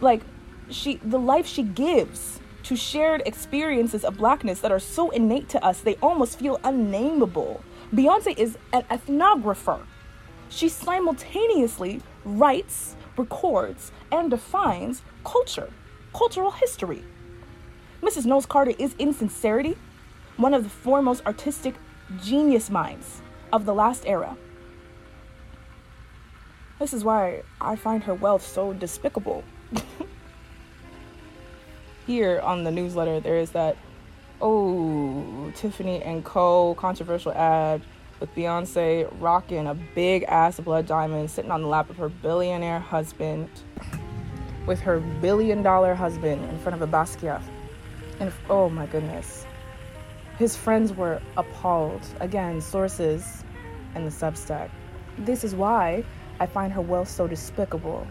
like 0.00 0.22
she 0.70 0.96
the 0.96 1.18
life 1.18 1.46
she 1.46 1.62
gives 1.62 2.40
to 2.64 2.76
shared 2.76 3.22
experiences 3.26 4.04
of 4.04 4.16
blackness 4.16 4.60
that 4.60 4.72
are 4.72 4.80
so 4.80 5.10
innate 5.10 5.48
to 5.48 5.64
us 5.64 5.80
they 5.80 5.94
almost 5.96 6.38
feel 6.38 6.58
unnameable. 6.64 7.62
Beyonce 7.94 8.36
is 8.36 8.58
an 8.72 8.82
ethnographer. 8.90 9.80
She 10.48 10.68
simultaneously 10.68 12.02
writes, 12.24 12.96
records, 13.16 13.92
and 14.10 14.30
defines 14.30 15.02
culture, 15.24 15.70
cultural 16.12 16.50
history. 16.50 17.04
Mrs. 18.02 18.26
Knowles 18.26 18.46
Carter 18.46 18.74
is, 18.78 18.94
in 18.98 19.12
sincerity, 19.12 19.76
one 20.36 20.54
of 20.54 20.64
the 20.64 20.68
foremost 20.68 21.24
artistic 21.24 21.74
genius 22.22 22.70
minds 22.70 23.22
of 23.52 23.64
the 23.64 23.74
last 23.74 24.04
era. 24.06 24.36
This 26.78 26.92
is 26.92 27.04
why 27.04 27.42
I 27.60 27.76
find 27.76 28.02
her 28.04 28.14
wealth 28.14 28.46
so 28.46 28.72
despicable. 28.72 29.42
Here 32.06 32.40
on 32.40 32.64
the 32.64 32.70
newsletter, 32.70 33.18
there 33.18 33.38
is 33.38 33.50
that, 33.52 33.76
oh, 34.40 35.50
Tiffany 35.56 36.02
and 36.02 36.24
Co. 36.24 36.74
controversial 36.74 37.32
ad 37.32 37.82
with 38.20 38.34
Beyonce 38.34 39.08
rocking 39.20 39.66
a 39.66 39.74
big 39.74 40.24
ass 40.24 40.60
blood 40.60 40.86
diamond 40.86 41.30
sitting 41.30 41.50
on 41.50 41.62
the 41.62 41.68
lap 41.68 41.90
of 41.90 41.96
her 41.96 42.08
billionaire 42.08 42.78
husband, 42.78 43.48
with 44.66 44.80
her 44.80 45.00
billion 45.00 45.62
dollar 45.62 45.94
husband 45.94 46.44
in 46.50 46.58
front 46.58 46.80
of 46.80 46.82
a 46.82 46.90
Basquiat. 46.90 47.42
And 48.20 48.32
oh 48.50 48.68
my 48.68 48.86
goodness. 48.86 49.46
His 50.38 50.54
friends 50.54 50.92
were 50.92 51.20
appalled. 51.36 52.02
Again, 52.20 52.60
sources 52.60 53.42
and 53.94 54.06
the 54.06 54.10
Substack. 54.10 54.70
This 55.18 55.44
is 55.44 55.54
why 55.54 56.04
I 56.40 56.46
find 56.46 56.72
her 56.72 56.80
wealth 56.80 57.08
so 57.08 57.26
despicable. 57.26 58.06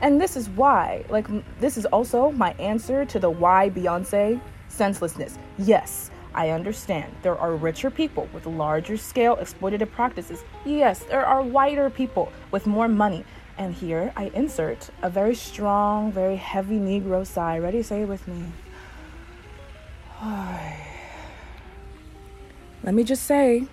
And 0.00 0.20
this 0.20 0.36
is 0.36 0.48
why, 0.50 1.04
like, 1.08 1.26
this 1.60 1.76
is 1.76 1.86
also 1.86 2.30
my 2.32 2.52
answer 2.54 3.04
to 3.04 3.18
the 3.18 3.30
why 3.30 3.70
Beyonce 3.70 4.40
senselessness. 4.68 5.38
Yes, 5.58 6.10
I 6.34 6.50
understand 6.50 7.12
there 7.22 7.38
are 7.38 7.54
richer 7.54 7.90
people 7.90 8.28
with 8.32 8.44
larger 8.46 8.96
scale 8.96 9.36
exploitative 9.36 9.90
practices. 9.90 10.44
Yes, 10.64 11.00
there 11.04 11.24
are 11.24 11.42
whiter 11.42 11.88
people 11.88 12.30
with 12.50 12.66
more 12.66 12.88
money. 12.88 13.24
And 13.58 13.72
here 13.72 14.12
I 14.16 14.30
insert 14.34 14.90
a 15.02 15.08
very 15.08 15.34
strong, 15.34 16.12
very 16.12 16.36
heavy 16.36 16.78
Negro 16.78 17.26
sigh. 17.26 17.58
Ready? 17.58 17.82
Say 17.82 18.02
it 18.02 18.08
with 18.08 18.28
me. 18.28 18.44
Let 22.82 22.94
me 22.94 23.02
just 23.02 23.22
say, 23.24 23.66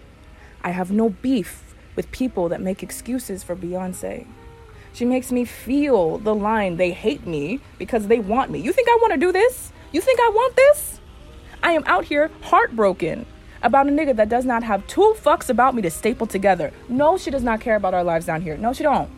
I 0.64 0.72
have 0.72 0.90
no 0.90 1.10
beef 1.10 1.73
with 1.96 2.12
people 2.12 2.50
that 2.50 2.62
make 2.62 2.84
excuses 2.84 3.44
for 3.44 3.56
Beyonce. 3.56 4.26
She 4.94 5.06
makes 5.06 5.32
me 5.32 5.44
feel 5.46 6.20
the 6.20 6.36
line 6.36 6.78
they 6.78 6.92
hate 6.92 7.26
me 7.26 7.60
because 7.78 8.08
they 8.08 8.20
want 8.20 8.52
me. 8.52 8.60
You 8.60 8.72
think 8.72 8.88
I 8.88 8.98
want 9.02 9.14
to 9.14 9.20
do 9.20 9.32
this? 9.32 9.72
You 9.92 10.02
think 10.02 10.20
I 10.20 10.30
want 10.30 10.56
this? 10.56 11.00
I 11.64 11.72
am 11.72 11.84
out 11.86 12.06
here 12.06 12.30
heartbroken 12.42 13.26
about 13.64 13.88
a 13.88 13.92
nigga 13.92 14.16
that 14.18 14.30
does 14.30 14.46
not 14.46 14.64
have 14.64 14.86
two 14.88 15.16
fucks 15.18 15.50
about 15.50 15.74
me 15.74 15.82
to 15.82 15.90
staple 15.90 16.28
together. 16.28 16.72
No, 16.90 17.18
she 17.18 17.32
does 17.32 17.44
not 17.44 17.62
care 17.62 17.76
about 17.76 17.94
our 17.94 18.04
lives 18.04 18.26
down 18.26 18.42
here. 18.42 18.58
No, 18.58 18.74
she 18.74 18.84
don't. 18.84 19.10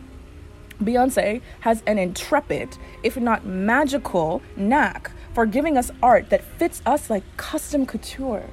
Beyonce 0.82 1.40
has 1.60 1.82
an 1.86 1.98
intrepid, 1.98 2.76
if 3.02 3.16
not 3.16 3.44
magical, 3.44 4.42
knack 4.56 5.10
for 5.34 5.46
giving 5.46 5.76
us 5.76 5.90
art 6.02 6.30
that 6.30 6.42
fits 6.42 6.80
us 6.86 7.10
like 7.10 7.24
custom 7.36 7.86
couture, 7.86 8.44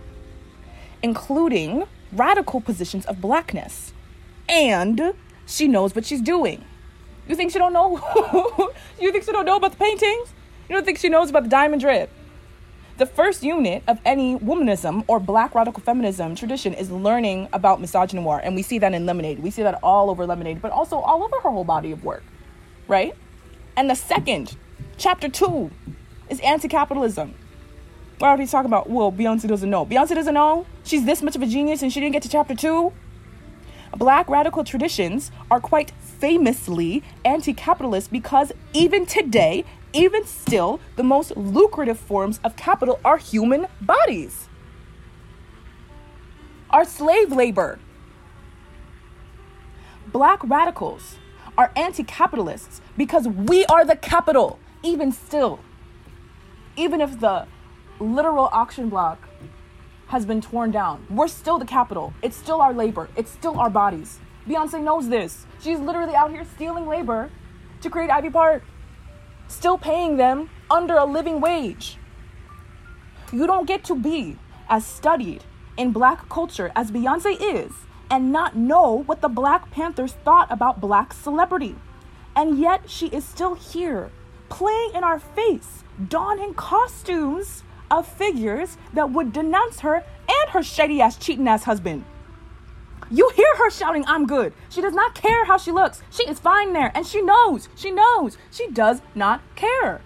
including 1.02 1.86
radical 2.12 2.60
positions 2.62 3.06
of 3.06 3.22
blackness. 3.22 3.94
And 4.48 5.14
she 5.46 5.68
knows 5.68 5.96
what 5.96 6.06
she's 6.06 6.22
doing. 6.22 6.64
You 7.28 7.36
think 7.36 7.52
she 7.52 7.60
don't 7.60 7.74
know? 7.74 7.98
you 9.00 9.12
think 9.12 9.24
she 9.24 9.32
don't 9.32 9.46
know 9.46 9.56
about 9.56 9.72
the 9.72 9.78
paintings? 9.78 10.34
You 10.68 10.76
don't 10.76 10.86
think 10.86 10.98
she 10.98 11.10
knows 11.10 11.30
about 11.30 11.44
the 11.44 11.50
diamond 11.50 11.82
drip? 11.82 12.10
The 12.98 13.06
first 13.06 13.44
unit 13.44 13.82
of 13.88 14.00
any 14.06 14.38
womanism 14.38 15.04
or 15.08 15.20
black 15.20 15.56
radical 15.56 15.82
feminism 15.82 16.36
tradition 16.36 16.74
is 16.74 16.92
learning 16.92 17.50
about 17.52 17.82
misogynoir, 17.82 18.40
and 18.44 18.56
we 18.56 18.62
see 18.62 18.78
that 18.80 18.94
in 18.94 19.06
Lemonade. 19.06 19.40
We 19.40 19.50
see 19.50 19.64
that 19.64 19.80
all 19.82 20.12
over 20.12 20.28
Lemonade, 20.28 20.62
but 20.62 20.72
also 20.72 21.00
all 21.00 21.24
over 21.24 21.36
her 21.42 21.50
whole 21.50 21.64
body 21.64 21.92
of 21.92 22.04
work, 22.04 22.24
right? 22.88 23.16
And 23.76 23.90
the 23.90 23.96
second, 23.96 24.56
chapter 24.98 25.28
two, 25.28 25.72
is 26.30 26.40
anti-capitalism. 26.42 27.34
What 28.20 28.28
are 28.28 28.38
we 28.38 28.46
talking 28.46 28.68
about? 28.68 28.90
Well, 28.90 29.12
Beyonce 29.12 29.48
doesn't 29.48 29.70
know. 29.70 29.86
Beyonce 29.86 30.14
doesn't 30.14 30.34
know. 30.34 30.68
She's 30.84 31.04
this 31.04 31.24
much 31.24 31.36
of 31.36 31.42
a 31.42 31.48
genius, 31.48 31.82
and 31.82 31.92
she 31.92 32.00
didn't 32.00 32.14
get 32.14 32.22
to 32.24 32.30
chapter 32.30 32.54
two. 32.54 32.94
Black 33.96 34.28
radical 34.28 34.64
traditions 34.64 35.32
are 35.52 35.60
quite 35.60 35.92
famously 36.00 37.04
anti 37.24 37.54
capitalist 37.54 38.12
because 38.12 38.52
even 38.74 39.06
today, 39.06 39.66
even 39.94 40.26
still, 40.26 40.80
the 40.96 41.04
most 41.04 41.38
lucrative 41.38 42.00
forms 42.00 42.40
of 42.44 42.56
capital 42.56 43.00
are 43.06 43.18
human 43.18 43.68
bodies, 43.80 44.48
are 46.72 46.86
slave 46.86 47.32
labor. 47.32 47.80
Black 50.08 50.44
radicals 50.44 51.18
are 51.56 51.72
anti 51.76 52.04
capitalists 52.04 52.82
because 52.98 53.28
we 53.28 53.64
are 53.66 53.86
the 53.86 53.96
capital, 53.96 54.60
even 54.82 55.12
still. 55.12 55.60
Even 56.76 57.00
if 57.00 57.20
the 57.20 57.46
literal 58.00 58.50
auction 58.52 58.90
block 58.90 59.30
has 60.14 60.28
been 60.28 60.42
torn 60.42 60.70
down. 60.70 61.04
We're 61.10 61.28
still 61.28 61.58
the 61.58 61.66
capital. 61.66 62.14
It's 62.22 62.38
still 62.38 62.62
our 62.62 62.72
labor. 62.72 63.10
It's 63.16 63.32
still 63.32 63.60
our 63.60 63.72
bodies. 63.72 64.20
Beyonce 64.48 64.80
knows 64.80 65.10
this. 65.10 65.48
She's 65.60 65.80
literally 65.80 66.14
out 66.14 66.30
here 66.30 66.46
stealing 66.54 66.86
labor 66.86 67.32
to 67.82 67.90
create 67.90 68.12
Ivy 68.12 68.30
Park. 68.30 68.62
Still 69.48 69.80
paying 69.80 70.18
them 70.18 70.52
under 70.70 70.98
a 70.98 71.06
living 71.06 71.42
wage. 71.42 71.98
You 73.32 73.48
don't 73.48 73.68
get 73.68 73.84
to 73.86 73.96
be 73.96 74.38
as 74.70 74.86
studied 74.86 75.46
in 75.78 75.92
black 75.92 76.30
culture 76.30 76.72
as 76.76 76.92
Beyonce 76.92 77.36
is 77.40 77.72
and 78.12 78.32
not 78.32 78.56
know 78.56 79.02
what 79.08 79.22
the 79.22 79.30
Black 79.30 79.72
Panthers 79.72 80.14
thought 80.24 80.52
about 80.52 80.80
black 80.80 81.12
celebrity. 81.14 81.76
And 82.36 82.60
yet 82.60 82.88
she 82.88 83.08
is 83.08 83.26
still 83.26 83.56
here, 83.56 84.12
playing 84.50 84.92
in 84.94 85.04
our 85.04 85.18
face, 85.18 85.84
donning 86.08 86.54
costumes 86.54 87.64
of 88.00 88.08
figures 88.08 88.78
that 88.94 89.12
would 89.12 89.32
denounce 89.32 89.82
her 89.82 89.96
and 89.96 90.50
her 90.50 90.64
shady 90.64 91.02
ass, 91.02 91.18
cheating 91.18 91.48
ass 91.48 91.64
husband. 91.64 92.04
You 93.12 93.32
hear 93.36 93.56
her 93.58 93.70
shouting, 93.70 94.04
I'm 94.08 94.26
good. 94.26 94.54
She 94.70 94.82
does 94.82 94.94
not 94.94 95.14
care 95.14 95.46
how 95.46 95.58
she 95.58 95.72
looks. 95.72 96.02
She 96.10 96.28
is 96.28 96.40
fine 96.40 96.74
there. 96.74 96.92
And 96.96 97.06
she 97.06 97.22
knows. 97.22 97.70
She 97.76 97.92
knows. 97.92 98.38
She 98.50 98.68
does 98.70 99.02
not 99.14 99.42
care. 99.56 100.02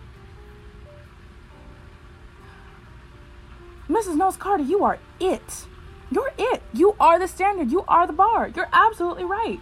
Mrs. 3.87 4.17
Knowles 4.17 4.35
Carter, 4.35 4.63
you 4.63 4.83
are 4.83 4.99
it. 5.21 5.65
You're 6.11 6.33
it. 6.37 6.61
You 6.73 6.95
are 6.99 7.17
the 7.17 7.27
standard. 7.27 7.71
You 7.71 7.85
are 7.87 8.05
the 8.05 8.13
bar. 8.13 8.51
You're 8.53 8.69
absolutely 8.73 9.23
right. 9.23 9.61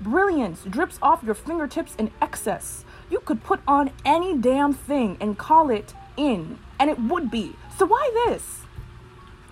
Brilliance 0.00 0.62
drips 0.62 0.98
off 1.02 1.22
your 1.22 1.34
fingertips 1.34 1.94
in 1.98 2.10
excess. 2.22 2.84
You 3.10 3.20
could 3.20 3.42
put 3.42 3.60
on 3.68 3.90
any 4.04 4.36
damn 4.36 4.72
thing 4.72 5.18
and 5.20 5.36
call 5.36 5.68
it 5.68 5.92
in, 6.16 6.58
and 6.78 6.90
it 6.90 6.98
would 6.98 7.30
be. 7.30 7.56
So 7.78 7.86
why 7.86 8.10
this? 8.26 8.60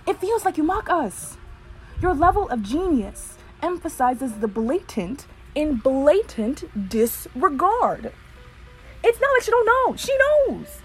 It 0.06 0.20
feels 0.20 0.44
like 0.44 0.56
you 0.56 0.62
mock 0.62 0.88
us. 0.90 1.36
Your 2.00 2.14
level 2.14 2.48
of 2.48 2.62
genius 2.62 3.36
emphasizes 3.62 4.34
the 4.34 4.48
blatant 4.48 5.26
in 5.54 5.76
blatant 5.76 6.88
disregard. 6.88 8.12
It's 9.02 9.20
not 9.20 9.32
like 9.32 9.42
she 9.42 9.50
don't 9.50 9.66
know. 9.66 9.96
She 9.96 10.16
knows. 10.18 10.80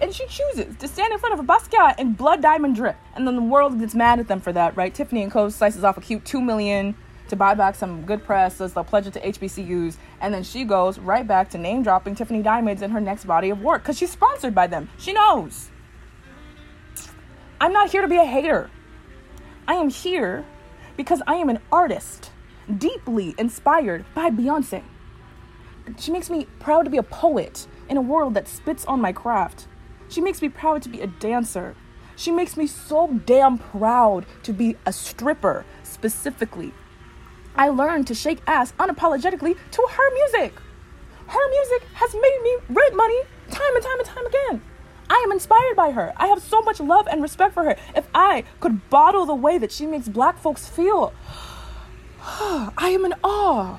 And 0.00 0.14
she 0.14 0.26
chooses 0.26 0.76
to 0.76 0.88
stand 0.88 1.12
in 1.12 1.18
front 1.18 1.34
of 1.34 1.40
a 1.40 1.44
Basquiat 1.44 1.94
and 1.98 2.16
blood 2.16 2.42
diamond 2.42 2.76
drip. 2.76 2.96
And 3.14 3.26
then 3.26 3.36
the 3.36 3.42
world 3.42 3.78
gets 3.78 3.94
mad 3.94 4.18
at 4.18 4.28
them 4.28 4.40
for 4.40 4.52
that, 4.52 4.76
right? 4.76 4.94
Tiffany 4.94 5.22
and 5.22 5.30
Co. 5.30 5.48
slices 5.48 5.84
off 5.84 5.96
a 5.96 6.00
cute 6.00 6.24
two 6.24 6.40
million 6.40 6.96
to 7.28 7.36
buy 7.36 7.54
back 7.54 7.74
some 7.74 8.02
good 8.02 8.24
press, 8.24 8.56
says 8.56 8.72
they'll 8.72 8.84
pledge 8.84 9.06
it 9.06 9.12
to 9.14 9.20
HBCUs, 9.20 9.96
and 10.20 10.32
then 10.32 10.42
she 10.42 10.64
goes 10.64 10.98
right 10.98 11.26
back 11.26 11.50
to 11.50 11.58
name 11.58 11.82
dropping 11.82 12.14
Tiffany 12.14 12.42
Diamonds 12.42 12.82
in 12.82 12.90
her 12.90 13.00
next 13.00 13.24
body 13.24 13.50
of 13.50 13.60
work 13.60 13.82
because 13.82 13.98
she's 13.98 14.10
sponsored 14.10 14.54
by 14.54 14.66
them. 14.66 14.88
She 14.98 15.12
knows. 15.12 15.70
I'm 17.60 17.72
not 17.72 17.90
here 17.90 18.02
to 18.02 18.08
be 18.08 18.16
a 18.16 18.24
hater. 18.24 18.70
I 19.68 19.74
am 19.74 19.88
here 19.88 20.44
because 20.96 21.22
I 21.26 21.36
am 21.36 21.48
an 21.48 21.60
artist, 21.70 22.32
deeply 22.78 23.34
inspired 23.38 24.04
by 24.14 24.30
Beyonce. 24.30 24.82
She 25.98 26.10
makes 26.10 26.30
me 26.30 26.46
proud 26.58 26.84
to 26.84 26.90
be 26.90 26.96
a 26.96 27.02
poet 27.02 27.66
in 27.88 27.96
a 27.96 28.02
world 28.02 28.34
that 28.34 28.48
spits 28.48 28.84
on 28.84 29.00
my 29.00 29.12
craft. 29.12 29.66
She 30.08 30.20
makes 30.20 30.42
me 30.42 30.48
proud 30.48 30.82
to 30.82 30.88
be 30.88 31.00
a 31.00 31.06
dancer. 31.06 31.74
She 32.16 32.30
makes 32.30 32.56
me 32.56 32.66
so 32.66 33.20
damn 33.26 33.58
proud 33.58 34.26
to 34.42 34.52
be 34.52 34.76
a 34.84 34.92
stripper, 34.92 35.64
specifically. 35.82 36.72
I 37.54 37.68
learned 37.68 38.06
to 38.08 38.14
shake 38.14 38.40
ass 38.46 38.72
unapologetically 38.78 39.56
to 39.70 39.86
her 39.90 40.14
music. 40.14 40.54
Her 41.26 41.50
music 41.50 41.88
has 41.94 42.14
made 42.14 42.40
me 42.42 42.56
rent 42.68 42.96
money 42.96 43.20
time 43.50 43.74
and 43.74 43.84
time 43.84 43.98
and 43.98 44.08
time 44.08 44.26
again. 44.26 44.62
I 45.10 45.22
am 45.26 45.32
inspired 45.32 45.76
by 45.76 45.90
her. 45.90 46.12
I 46.16 46.28
have 46.28 46.42
so 46.42 46.62
much 46.62 46.80
love 46.80 47.06
and 47.06 47.22
respect 47.22 47.54
for 47.54 47.64
her. 47.64 47.76
If 47.94 48.06
I 48.14 48.44
could 48.60 48.88
bottle 48.88 49.26
the 49.26 49.34
way 49.34 49.58
that 49.58 49.72
she 49.72 49.86
makes 49.86 50.08
black 50.08 50.38
folks 50.38 50.68
feel, 50.68 51.12
I 52.22 52.90
am 52.94 53.04
in 53.04 53.14
awe 53.22 53.78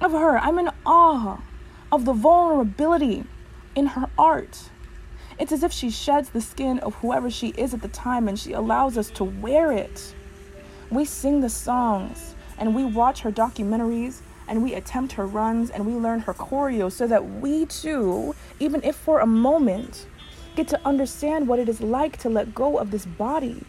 of 0.00 0.12
her. 0.12 0.38
I'm 0.38 0.58
in 0.58 0.70
awe 0.86 1.40
of 1.90 2.04
the 2.04 2.12
vulnerability 2.12 3.24
in 3.74 3.86
her 3.86 4.08
art. 4.16 4.70
It's 5.38 5.52
as 5.52 5.62
if 5.62 5.72
she 5.72 5.90
sheds 5.90 6.30
the 6.30 6.40
skin 6.40 6.78
of 6.78 6.94
whoever 6.96 7.30
she 7.30 7.48
is 7.48 7.74
at 7.74 7.82
the 7.82 7.88
time 7.88 8.28
and 8.28 8.38
she 8.38 8.52
allows 8.52 8.96
us 8.96 9.10
to 9.10 9.24
wear 9.24 9.72
it. 9.72 10.14
We 10.90 11.04
sing 11.04 11.40
the 11.40 11.48
songs 11.48 12.36
and 12.58 12.74
we 12.74 12.84
watch 12.84 13.20
her 13.20 13.32
documentaries 13.32 14.20
and 14.48 14.62
we 14.62 14.74
attempt 14.74 15.12
her 15.12 15.26
runs 15.26 15.70
and 15.70 15.86
we 15.86 15.92
learn 15.94 16.20
her 16.20 16.34
choreo 16.34 16.90
so 16.90 17.06
that 17.06 17.40
we 17.40 17.66
too, 17.66 18.34
even 18.58 18.82
if 18.82 18.96
for 18.96 19.20
a 19.20 19.26
moment, 19.26 20.06
get 20.56 20.68
to 20.68 20.80
understand 20.84 21.48
what 21.48 21.58
it 21.58 21.68
is 21.68 21.80
like 21.80 22.16
to 22.18 22.28
let 22.28 22.54
go 22.54 22.78
of 22.78 22.90
this 22.90 23.06
body. 23.06 23.64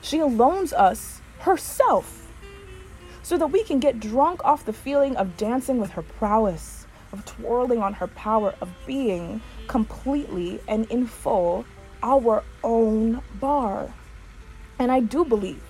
She 0.00 0.18
alones 0.18 0.72
us 0.72 1.20
herself 1.40 2.32
so 3.22 3.36
that 3.36 3.48
we 3.48 3.64
can 3.64 3.78
get 3.78 4.00
drunk 4.00 4.44
off 4.44 4.64
the 4.64 4.72
feeling 4.72 5.16
of 5.16 5.36
dancing 5.36 5.78
with 5.78 5.90
her 5.92 6.02
prowess, 6.02 6.86
of 7.12 7.24
twirling 7.24 7.82
on 7.82 7.94
her 7.94 8.08
power, 8.08 8.54
of 8.60 8.68
being 8.86 9.40
completely 9.68 10.60
and 10.66 10.86
in 10.86 11.06
full 11.06 11.64
our 12.02 12.42
own 12.64 13.22
bar. 13.40 13.94
And 14.78 14.90
I 14.90 15.00
do 15.00 15.24
believe, 15.24 15.62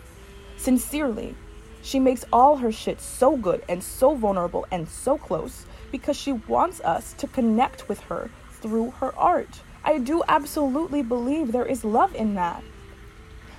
sincerely, 0.57 1.35
she 1.83 1.99
makes 1.99 2.25
all 2.33 2.57
her 2.57 2.73
shit 2.73 3.01
so 3.01 3.37
good 3.37 3.63
and 3.69 3.83
so 3.83 4.15
vulnerable 4.15 4.67
and 4.71 4.89
so 4.89 5.19
close 5.19 5.67
because 5.91 6.17
she 6.17 6.33
wants 6.33 6.81
us 6.81 7.13
to 7.15 7.27
connect 7.27 7.89
with 7.89 8.01
her 8.01 8.31
through 8.51 8.93
her 8.93 9.15
art. 9.17 9.61
I 9.85 9.99
do 9.99 10.23
absolutely 10.29 11.03
believe 11.03 11.51
there 11.51 11.67
is 11.67 11.85
love 11.85 12.15
in 12.15 12.35
that. 12.37 12.63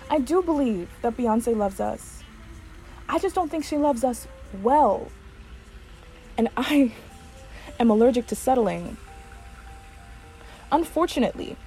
I 0.09 0.19
do 0.19 0.41
believe 0.41 0.89
that 1.01 1.17
Beyonce 1.17 1.55
loves 1.55 1.79
us. 1.79 2.23
I 3.09 3.19
just 3.19 3.35
don't 3.35 3.51
think 3.51 3.65
she 3.65 3.77
loves 3.77 4.03
us 4.03 4.27
well. 4.61 5.11
And 6.37 6.49
I 6.55 6.93
am 7.79 7.89
allergic 7.89 8.27
to 8.27 8.35
settling. 8.35 8.97
Unfortunately, 10.71 11.57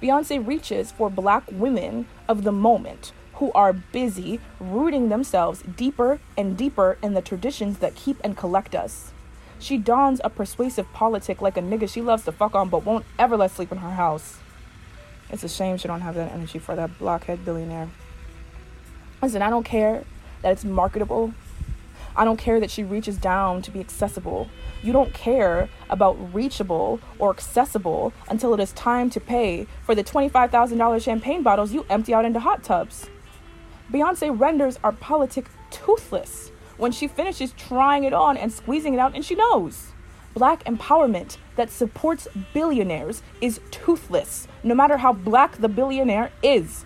Beyonce 0.00 0.46
reaches 0.46 0.92
for 0.92 1.10
black 1.10 1.42
women 1.50 2.06
of 2.28 2.44
the 2.44 2.52
moment 2.52 3.12
who 3.38 3.52
are 3.52 3.72
busy 3.72 4.40
rooting 4.58 5.08
themselves 5.08 5.62
deeper 5.76 6.18
and 6.36 6.56
deeper 6.56 6.98
in 7.02 7.14
the 7.14 7.22
traditions 7.22 7.78
that 7.78 7.94
keep 7.94 8.18
and 8.24 8.36
collect 8.36 8.74
us. 8.74 9.12
She 9.60 9.78
dons 9.78 10.20
a 10.24 10.30
persuasive 10.30 10.92
politic 10.92 11.40
like 11.40 11.56
a 11.56 11.60
nigga 11.60 11.88
she 11.88 12.00
loves 12.00 12.24
to 12.24 12.32
fuck 12.32 12.54
on 12.54 12.68
but 12.68 12.84
won't 12.84 13.04
ever 13.18 13.36
let 13.36 13.52
sleep 13.52 13.70
in 13.72 13.78
her 13.78 13.92
house. 13.92 14.38
It's 15.30 15.44
a 15.44 15.48
shame 15.48 15.76
she 15.76 15.88
don't 15.88 16.00
have 16.00 16.14
that 16.16 16.32
energy 16.32 16.58
for 16.58 16.74
that 16.74 16.98
blockhead 16.98 17.44
billionaire. 17.44 17.88
Listen, 19.22 19.42
I 19.42 19.50
don't 19.50 19.64
care 19.64 20.04
that 20.42 20.52
it's 20.52 20.64
marketable. 20.64 21.32
I 22.16 22.24
don't 22.24 22.38
care 22.38 22.58
that 22.58 22.70
she 22.70 22.82
reaches 22.82 23.18
down 23.18 23.62
to 23.62 23.70
be 23.70 23.78
accessible. 23.78 24.48
You 24.82 24.92
don't 24.92 25.12
care 25.12 25.68
about 25.90 26.34
reachable 26.34 27.00
or 27.18 27.30
accessible 27.30 28.12
until 28.28 28.54
it 28.54 28.60
is 28.60 28.72
time 28.72 29.10
to 29.10 29.20
pay 29.20 29.68
for 29.84 29.94
the 29.94 30.02
$25,000 30.02 31.02
champagne 31.02 31.42
bottles 31.44 31.72
you 31.72 31.86
empty 31.88 32.14
out 32.14 32.24
into 32.24 32.40
hot 32.40 32.64
tubs. 32.64 33.08
Beyonce 33.92 34.38
renders 34.38 34.78
our 34.84 34.92
politic 34.92 35.46
toothless 35.70 36.50
when 36.76 36.92
she 36.92 37.08
finishes 37.08 37.52
trying 37.52 38.04
it 38.04 38.12
on 38.12 38.36
and 38.36 38.52
squeezing 38.52 38.94
it 38.94 39.00
out, 39.00 39.14
and 39.14 39.24
she 39.24 39.34
knows. 39.34 39.88
Black 40.34 40.62
empowerment 40.64 41.36
that 41.56 41.70
supports 41.70 42.28
billionaires 42.52 43.22
is 43.40 43.60
toothless, 43.70 44.46
no 44.62 44.74
matter 44.74 44.98
how 44.98 45.12
black 45.12 45.56
the 45.56 45.68
billionaire 45.68 46.30
is. 46.42 46.84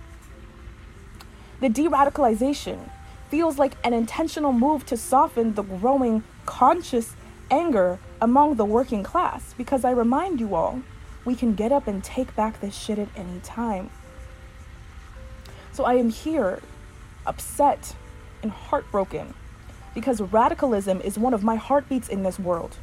The 1.60 1.68
de 1.68 1.88
radicalization 1.88 2.90
feels 3.28 3.58
like 3.58 3.76
an 3.84 3.92
intentional 3.92 4.52
move 4.52 4.86
to 4.86 4.96
soften 4.96 5.54
the 5.54 5.62
growing 5.62 6.22
conscious 6.46 7.14
anger 7.50 7.98
among 8.20 8.56
the 8.56 8.64
working 8.64 9.02
class 9.02 9.54
because 9.56 9.84
I 9.84 9.90
remind 9.90 10.40
you 10.40 10.54
all, 10.54 10.82
we 11.24 11.34
can 11.34 11.54
get 11.54 11.70
up 11.70 11.86
and 11.86 12.02
take 12.02 12.34
back 12.34 12.60
this 12.60 12.74
shit 12.76 12.98
at 12.98 13.08
any 13.14 13.40
time. 13.40 13.90
So 15.72 15.84
I 15.84 15.94
am 15.94 16.10
here, 16.10 16.60
upset 17.26 17.94
and 18.42 18.50
heartbroken 18.50 19.34
because 19.94 20.20
radicalism 20.20 21.00
is 21.02 21.18
one 21.18 21.34
of 21.34 21.44
my 21.44 21.56
heartbeats 21.56 22.08
in 22.08 22.22
this 22.22 22.38
world. 22.38 22.76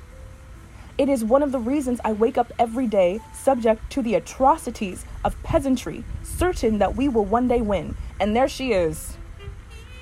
It 0.98 1.08
is 1.08 1.24
one 1.24 1.42
of 1.42 1.52
the 1.52 1.60
reasons 1.60 2.02
I 2.04 2.12
wake 2.12 2.38
up 2.38 2.52
every 2.60 2.86
day 2.86 3.22
subject 3.34 3.90
to 3.92 4.02
the 4.02 4.16
atrocities 4.16 5.06
of 5.24 5.42
peasantry, 5.44 6.04
certain 6.24 6.78
that 6.80 6.96
we 6.96 7.08
will 7.08 7.24
one 7.24 7.48
day 7.48 7.62
win. 7.62 7.96
And 8.20 8.36
there 8.36 8.50
she 8.50 8.74
is. 8.74 9.18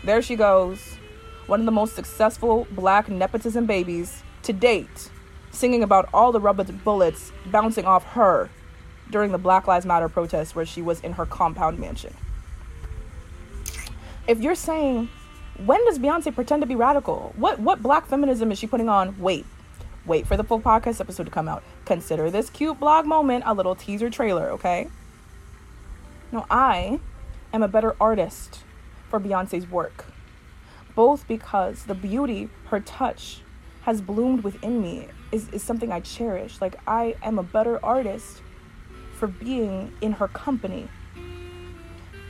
There 0.03 0.21
she 0.21 0.35
goes. 0.35 0.97
One 1.45 1.59
of 1.59 1.65
the 1.67 1.71
most 1.71 1.95
successful 1.95 2.67
black 2.71 3.09
nepotism 3.09 3.67
babies 3.67 4.23
to 4.43 4.53
date, 4.53 5.11
singing 5.51 5.83
about 5.83 6.09
all 6.13 6.31
the 6.31 6.41
rubber 6.41 6.63
bullets 6.63 7.31
bouncing 7.45 7.85
off 7.85 8.03
her 8.13 8.49
during 9.11 9.31
the 9.31 9.37
Black 9.37 9.67
Lives 9.67 9.85
Matter 9.85 10.09
protests 10.09 10.55
where 10.55 10.65
she 10.65 10.81
was 10.81 10.99
in 11.01 11.13
her 11.13 11.25
compound 11.25 11.79
mansion. 11.79 12.13
If 14.27 14.41
you're 14.41 14.55
saying, 14.55 15.09
when 15.65 15.83
does 15.85 15.99
Beyonce 15.99 16.35
pretend 16.35 16.61
to 16.61 16.67
be 16.67 16.75
radical? 16.75 17.33
What 17.37 17.59
what 17.59 17.81
black 17.81 18.07
feminism 18.07 18.51
is 18.51 18.59
she 18.59 18.67
putting 18.67 18.89
on? 18.89 19.17
Wait. 19.19 19.45
Wait 20.05 20.27
for 20.27 20.37
the 20.37 20.43
full 20.43 20.59
podcast 20.59 20.99
episode 20.99 21.25
to 21.25 21.31
come 21.31 21.47
out. 21.47 21.63
Consider 21.85 22.29
this 22.29 22.49
cute 22.49 22.79
blog 22.79 23.05
moment 23.05 23.43
a 23.45 23.53
little 23.53 23.75
teaser 23.75 24.09
trailer, 24.09 24.49
okay? 24.51 24.89
No, 26.31 26.45
I 26.49 26.99
am 27.53 27.63
a 27.63 27.67
better 27.67 27.95
artist 27.99 28.63
for 29.09 29.19
Beyonce's 29.19 29.69
work. 29.69 30.05
Both 30.95 31.27
because 31.27 31.83
the 31.83 31.95
beauty, 31.95 32.49
her 32.65 32.79
touch, 32.79 33.41
has 33.83 34.01
bloomed 34.01 34.43
within 34.43 34.81
me 34.81 35.07
is, 35.31 35.47
is 35.49 35.63
something 35.63 35.91
I 35.91 36.01
cherish. 36.01 36.59
Like, 36.59 36.75
I 36.85 37.15
am 37.23 37.39
a 37.39 37.43
better 37.43 37.83
artist 37.83 38.41
for 39.13 39.27
being 39.27 39.93
in 40.01 40.13
her 40.13 40.27
company. 40.27 40.89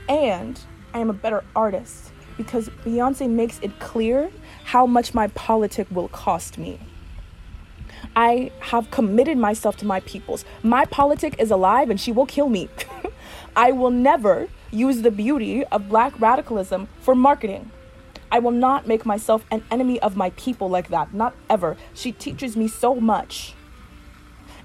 And 0.08 0.60
I 0.94 1.00
am 1.00 1.10
a 1.10 1.14
better 1.14 1.44
artist 1.54 2.12
because 2.36 2.68
Beyonce 2.84 3.28
makes 3.28 3.58
it 3.60 3.78
clear 3.78 4.30
how 4.64 4.86
much 4.86 5.12
my 5.12 5.28
politic 5.28 5.86
will 5.90 6.08
cost 6.08 6.56
me. 6.56 6.78
I 8.14 8.52
have 8.60 8.90
committed 8.90 9.36
myself 9.38 9.76
to 9.78 9.86
my 9.86 10.00
peoples. 10.00 10.44
My 10.62 10.84
politic 10.84 11.34
is 11.38 11.50
alive 11.50 11.90
and 11.90 12.00
she 12.00 12.12
will 12.12 12.26
kill 12.26 12.48
me. 12.48 12.68
I 13.56 13.72
will 13.72 13.90
never 13.90 14.48
use 14.70 15.02
the 15.02 15.10
beauty 15.10 15.64
of 15.66 15.88
black 15.88 16.18
radicalism 16.20 16.88
for 17.00 17.14
marketing. 17.14 17.70
I 18.30 18.38
will 18.38 18.52
not 18.52 18.86
make 18.86 19.04
myself 19.04 19.44
an 19.50 19.64
enemy 19.70 19.98
of 20.00 20.16
my 20.16 20.30
people 20.30 20.68
like 20.68 20.88
that. 20.88 21.12
Not 21.12 21.34
ever. 21.48 21.76
She 21.94 22.12
teaches 22.12 22.56
me 22.56 22.68
so 22.68 22.94
much. 22.94 23.54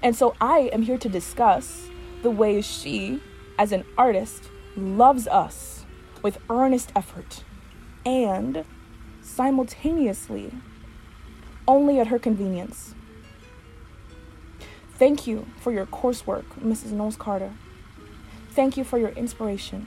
And 0.02 0.14
so 0.14 0.34
I 0.40 0.70
am 0.72 0.82
here 0.82 0.98
to 0.98 1.08
discuss 1.08 1.88
the 2.22 2.30
ways 2.30 2.66
she, 2.66 3.20
as 3.58 3.72
an 3.72 3.84
artist, 3.96 4.50
loves 4.76 5.26
us 5.26 5.73
with 6.24 6.38
earnest 6.48 6.90
effort 6.96 7.44
and 8.06 8.64
simultaneously 9.20 10.50
only 11.68 12.00
at 12.00 12.06
her 12.06 12.18
convenience. 12.18 12.94
Thank 14.94 15.26
you 15.26 15.46
for 15.60 15.70
your 15.70 15.84
coursework, 15.84 16.44
Mrs. 16.60 16.92
Knowles 16.92 17.16
Carter. 17.16 17.52
Thank 18.52 18.78
you 18.78 18.84
for 18.84 18.98
your 18.98 19.10
inspiration. 19.10 19.86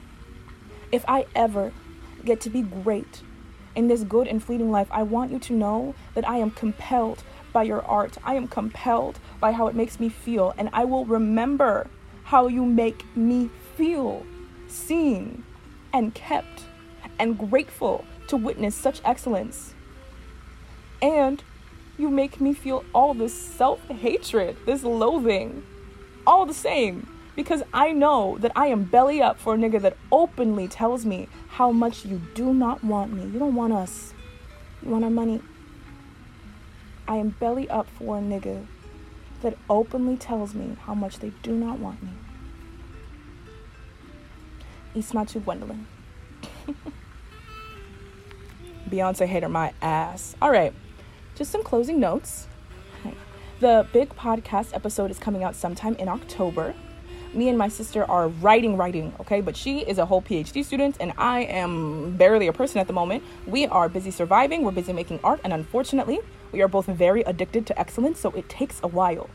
If 0.92 1.04
I 1.08 1.26
ever 1.34 1.72
get 2.24 2.40
to 2.42 2.50
be 2.50 2.62
great 2.62 3.22
in 3.74 3.88
this 3.88 4.04
good 4.04 4.28
and 4.28 4.42
fleeting 4.42 4.70
life, 4.70 4.88
I 4.92 5.02
want 5.02 5.32
you 5.32 5.40
to 5.40 5.52
know 5.52 5.94
that 6.14 6.28
I 6.28 6.36
am 6.36 6.52
compelled 6.52 7.24
by 7.52 7.64
your 7.64 7.82
art. 7.84 8.16
I 8.22 8.34
am 8.34 8.46
compelled 8.46 9.18
by 9.40 9.52
how 9.52 9.66
it 9.66 9.74
makes 9.74 9.98
me 9.98 10.08
feel, 10.08 10.54
and 10.56 10.70
I 10.72 10.84
will 10.84 11.04
remember 11.04 11.88
how 12.24 12.46
you 12.46 12.64
make 12.64 13.04
me 13.16 13.50
feel 13.76 14.24
seen 14.68 15.44
and 15.92 16.14
kept 16.14 16.64
and 17.18 17.38
grateful 17.38 18.04
to 18.28 18.36
witness 18.36 18.74
such 18.74 19.00
excellence. 19.04 19.74
And 21.00 21.42
you 21.96 22.10
make 22.10 22.40
me 22.40 22.54
feel 22.54 22.84
all 22.94 23.14
this 23.14 23.34
self 23.34 23.86
hatred, 23.88 24.56
this 24.66 24.84
loathing, 24.84 25.64
all 26.26 26.46
the 26.46 26.54
same. 26.54 27.08
Because 27.34 27.62
I 27.72 27.92
know 27.92 28.36
that 28.40 28.50
I 28.56 28.66
am 28.66 28.82
belly 28.84 29.22
up 29.22 29.38
for 29.38 29.54
a 29.54 29.56
nigga 29.56 29.80
that 29.82 29.96
openly 30.10 30.66
tells 30.66 31.06
me 31.06 31.28
how 31.50 31.70
much 31.70 32.04
you 32.04 32.20
do 32.34 32.52
not 32.52 32.82
want 32.82 33.12
me. 33.12 33.22
You 33.22 33.38
don't 33.38 33.54
want 33.54 33.72
us. 33.72 34.12
You 34.82 34.90
want 34.90 35.04
our 35.04 35.10
money. 35.10 35.40
I 37.06 37.16
am 37.16 37.30
belly 37.30 37.70
up 37.70 37.88
for 37.90 38.18
a 38.18 38.20
nigga 38.20 38.66
that 39.42 39.56
openly 39.70 40.16
tells 40.16 40.52
me 40.54 40.76
how 40.82 40.94
much 40.94 41.20
they 41.20 41.32
do 41.42 41.52
not 41.52 41.78
want 41.78 42.02
me. 42.02 42.10
Ismatu 44.98 45.42
Gwendolyn. 45.44 45.86
Beyonce 48.90 49.26
hater 49.26 49.48
my 49.48 49.72
ass. 49.80 50.34
All 50.42 50.50
right, 50.50 50.74
just 51.36 51.52
some 51.52 51.62
closing 51.62 52.00
notes. 52.00 52.46
The 53.60 53.86
big 53.92 54.10
podcast 54.10 54.74
episode 54.74 55.10
is 55.10 55.18
coming 55.18 55.42
out 55.42 55.56
sometime 55.56 55.94
in 55.96 56.08
October. 56.08 56.74
Me 57.34 57.48
and 57.48 57.58
my 57.58 57.68
sister 57.68 58.04
are 58.10 58.28
writing, 58.28 58.76
writing, 58.76 59.12
okay? 59.20 59.40
But 59.40 59.56
she 59.56 59.80
is 59.80 59.98
a 59.98 60.06
whole 60.06 60.22
PhD 60.22 60.64
student, 60.64 60.96
and 61.00 61.12
I 61.18 61.40
am 61.40 62.16
barely 62.16 62.46
a 62.46 62.52
person 62.52 62.78
at 62.78 62.86
the 62.86 62.92
moment. 62.92 63.22
We 63.46 63.66
are 63.66 63.88
busy 63.88 64.10
surviving, 64.10 64.62
we're 64.62 64.70
busy 64.70 64.92
making 64.92 65.20
art, 65.22 65.40
and 65.44 65.52
unfortunately, 65.52 66.20
we 66.52 66.62
are 66.62 66.68
both 66.68 66.86
very 66.86 67.22
addicted 67.22 67.66
to 67.66 67.78
excellence, 67.78 68.18
so 68.20 68.30
it 68.30 68.48
takes 68.48 68.80
a 68.82 68.88
while. 68.88 69.28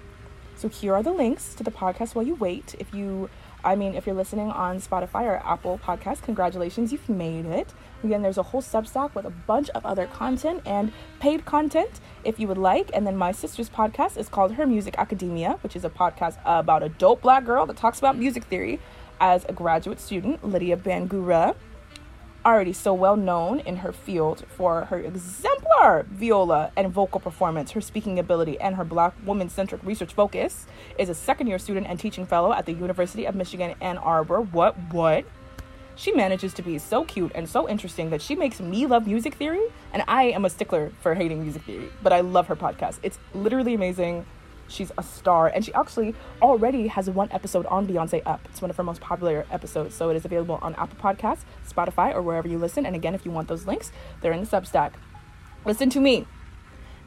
So 0.56 0.70
here 0.70 0.96
are 0.96 1.04
the 1.04 1.12
links 1.12 1.54
to 1.56 1.64
the 1.64 1.72
podcast 1.72 2.16
while 2.16 2.26
you 2.26 2.36
wait. 2.36 2.76
If 2.80 2.94
you 2.94 3.30
I 3.64 3.76
mean, 3.76 3.96
if 3.96 4.06
you're 4.06 4.16
listening 4.16 4.52
on 4.52 4.80
Spotify 4.80 5.24
or 5.24 5.42
Apple 5.46 5.80
Podcasts, 5.82 6.22
congratulations, 6.22 6.92
you've 6.92 7.08
made 7.08 7.46
it. 7.46 7.74
Again, 8.04 8.22
there's 8.22 8.38
a 8.38 8.44
whole 8.44 8.62
Substack 8.62 9.16
with 9.16 9.26
a 9.26 9.30
bunch 9.30 9.70
of 9.70 9.86
other 9.86 10.06
content 10.08 10.62
and 10.66 10.92
paid 11.20 11.46
content 11.46 12.02
if 12.26 12.40
you 12.40 12.48
would 12.50 12.58
like. 12.58 12.92
And 12.94 13.08
then 13.08 13.16
my 13.16 13.32
sister's 13.32 13.70
podcast 13.70 14.18
is 14.18 14.28
called 14.28 14.54
Her 14.54 14.66
Music 14.66 14.96
Academia, 14.98 15.58
which 15.62 15.76
is 15.76 15.86
a 15.86 15.90
podcast 15.90 16.38
about 16.46 16.84
a 16.84 16.90
dope 16.90 17.22
black 17.22 17.46
girl 17.46 17.66
that 17.66 17.78
talks 17.78 18.00
about 18.00 18.18
music 18.18 18.44
theory 18.46 18.80
as 19.22 19.46
a 19.48 19.54
graduate 19.54 20.02
student, 20.02 20.44
Lydia 20.44 20.76
Bangura 20.76 21.56
already 22.46 22.74
so 22.74 22.94
well 22.94 23.16
known 23.16 23.60
in 23.60 23.78
her 23.78 23.92
field 23.92 24.46
for 24.48 24.86
her 24.86 25.00
exemplar 25.00 26.06
viola 26.10 26.72
and 26.76 26.92
vocal 26.92 27.20
performance, 27.20 27.72
her 27.72 27.82
speaking 27.82 28.20
ability, 28.20 28.60
and 28.60 28.76
her 28.76 28.84
black 28.84 29.14
woman 29.26 29.50
centric 29.50 29.84
research 29.84 30.14
focus, 30.14 30.66
is 30.98 31.10
a 31.10 31.16
second 31.16 31.48
year 31.48 31.60
student 31.60 31.88
and 31.88 32.00
teaching 32.00 32.26
fellow 32.26 32.54
at 32.54 32.66
the 32.66 32.74
University 32.74 33.26
of 33.26 33.36
Michigan 33.36 33.76
Ann 33.82 33.98
Arbor. 33.98 34.42
What, 34.42 34.76
what? 34.92 35.26
She 35.96 36.12
manages 36.12 36.54
to 36.56 36.64
be 36.64 36.80
so 36.80 37.04
cute 37.04 37.32
and 37.36 37.48
so 37.48 37.70
interesting 37.70 38.10
that 38.10 38.22
she 38.22 38.36
makes 38.36 38.60
me 38.60 38.86
love 38.88 39.06
music 39.06 39.36
theory, 39.36 39.64
and 39.94 40.04
I 40.08 40.24
am 40.26 40.44
a 40.44 40.50
stickler 40.50 40.92
for 41.02 41.14
hating 41.14 41.44
music 41.44 41.64
theory, 41.64 41.90
but 42.02 42.12
I 42.12 42.22
love 42.22 42.48
her 42.48 42.56
podcast. 42.56 43.00
It's 43.04 43.20
literally 43.34 43.76
amazing. 43.76 44.26
She's 44.68 44.92
a 44.98 45.04
star, 45.04 45.48
and 45.48 45.64
she 45.64 45.74
actually 45.74 46.16
already 46.42 46.88
has 46.88 47.10
one 47.10 47.32
episode 47.32 47.66
on 47.68 47.88
Beyonce 47.88 48.22
Up. 48.26 48.42
It's 48.50 48.62
one 48.62 48.70
of 48.70 48.78
her 48.78 48.84
most 48.84 49.02
popular 49.02 49.46
episodes, 49.52 49.96
so 49.96 50.10
it 50.10 50.16
is 50.16 50.26
available 50.26 50.60
on 50.62 50.74
Apple 50.76 50.98
Podcasts, 50.98 51.44
Spotify, 51.68 52.14
or 52.14 52.22
wherever 52.22 52.48
you 52.48 52.58
listen. 52.58 52.86
And 52.86 52.96
again, 52.96 53.14
if 53.14 53.26
you 53.26 53.32
want 53.32 53.48
those 53.48 53.68
links, 53.68 53.92
they're 54.22 54.34
in 54.34 54.42
the 54.42 54.48
Substack. 54.48 54.94
Listen 55.66 55.90
to 55.92 56.00
me. 56.00 56.26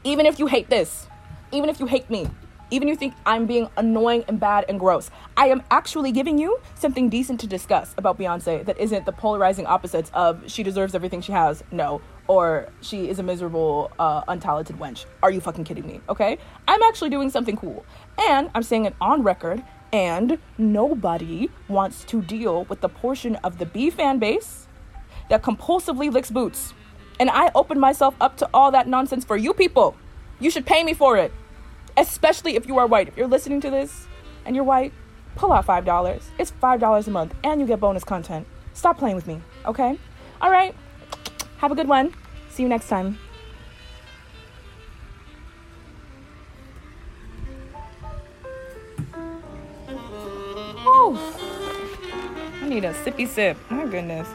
Even 0.03 0.25
if 0.25 0.39
you 0.39 0.47
hate 0.47 0.69
this, 0.69 1.07
even 1.51 1.69
if 1.69 1.79
you 1.79 1.85
hate 1.85 2.09
me, 2.09 2.27
even 2.69 2.87
you 2.87 2.95
think 2.95 3.13
I'm 3.25 3.45
being 3.45 3.69
annoying 3.77 4.25
and 4.27 4.39
bad 4.39 4.65
and 4.67 4.79
gross, 4.79 5.09
I 5.37 5.47
am 5.47 5.63
actually 5.71 6.11
giving 6.11 6.37
you 6.37 6.59
something 6.75 7.09
decent 7.09 7.39
to 7.41 7.47
discuss 7.47 7.93
about 7.97 8.17
Beyonce 8.19 8.65
that 8.65 8.77
isn't 8.77 9.05
the 9.05 9.13
polarizing 9.13 9.65
opposites 9.65 10.11
of 10.13 10.49
she 10.51 10.63
deserves 10.63 10.93
everything 10.93 11.21
she 11.21 11.31
has, 11.31 11.63
no, 11.71 12.01
or 12.27 12.69
she 12.81 13.09
is 13.09 13.19
a 13.19 13.23
miserable, 13.23 13.91
uh, 13.99 14.23
untalented 14.25 14.77
wench. 14.77 15.05
Are 15.23 15.31
you 15.31 15.39
fucking 15.39 15.63
kidding 15.63 15.87
me? 15.87 16.01
Okay? 16.09 16.37
I'm 16.67 16.81
actually 16.83 17.09
doing 17.09 17.29
something 17.29 17.55
cool. 17.55 17.85
And 18.29 18.49
I'm 18.53 18.63
saying 18.63 18.85
it 18.85 18.95
on 18.99 19.23
record, 19.23 19.63
and 19.93 20.37
nobody 20.57 21.49
wants 21.67 22.03
to 22.05 22.21
deal 22.21 22.65
with 22.65 22.81
the 22.81 22.89
portion 22.89 23.35
of 23.37 23.57
the 23.57 23.65
Bey 23.65 23.89
fan 23.89 24.19
base 24.19 24.67
that 25.29 25.41
compulsively 25.41 26.11
licks 26.11 26.31
boots. 26.31 26.73
And 27.19 27.29
I 27.29 27.51
open 27.55 27.79
myself 27.79 28.15
up 28.21 28.37
to 28.37 28.49
all 28.53 28.71
that 28.71 28.87
nonsense 28.87 29.25
for 29.25 29.37
you 29.37 29.53
people. 29.53 29.95
You 30.39 30.51
should 30.51 30.65
pay 30.65 30.83
me 30.83 30.93
for 30.93 31.17
it. 31.17 31.31
Especially 31.95 32.55
if 32.55 32.67
you 32.67 32.77
are 32.77 32.85
white. 32.85 33.07
If 33.07 33.17
you're 33.17 33.27
listening 33.27 33.59
to 33.61 33.71
this 33.71 34.05
and 34.45 34.55
you're 34.55 34.65
white, 34.65 34.93
pull 35.35 35.51
out 35.51 35.65
$5. 35.65 36.23
It's 36.37 36.51
$5 36.51 37.07
a 37.07 37.11
month 37.11 37.33
and 37.43 37.59
you 37.59 37.65
get 37.65 37.79
bonus 37.79 38.03
content. 38.03 38.45
Stop 38.73 38.99
playing 38.99 39.15
with 39.15 39.25
me, 39.25 39.41
okay? 39.65 39.97
All 40.41 40.51
right. 40.51 40.75
Have 41.57 41.71
a 41.71 41.75
good 41.75 41.87
one. 41.87 42.13
See 42.49 42.63
you 42.63 42.69
next 42.69 42.87
time. 42.87 43.17
Whew. 50.83 51.17
I 52.61 52.69
need 52.69 52.85
a 52.85 52.93
sippy 52.93 53.27
sip. 53.27 53.57
My 53.69 53.85
goodness. 53.85 54.27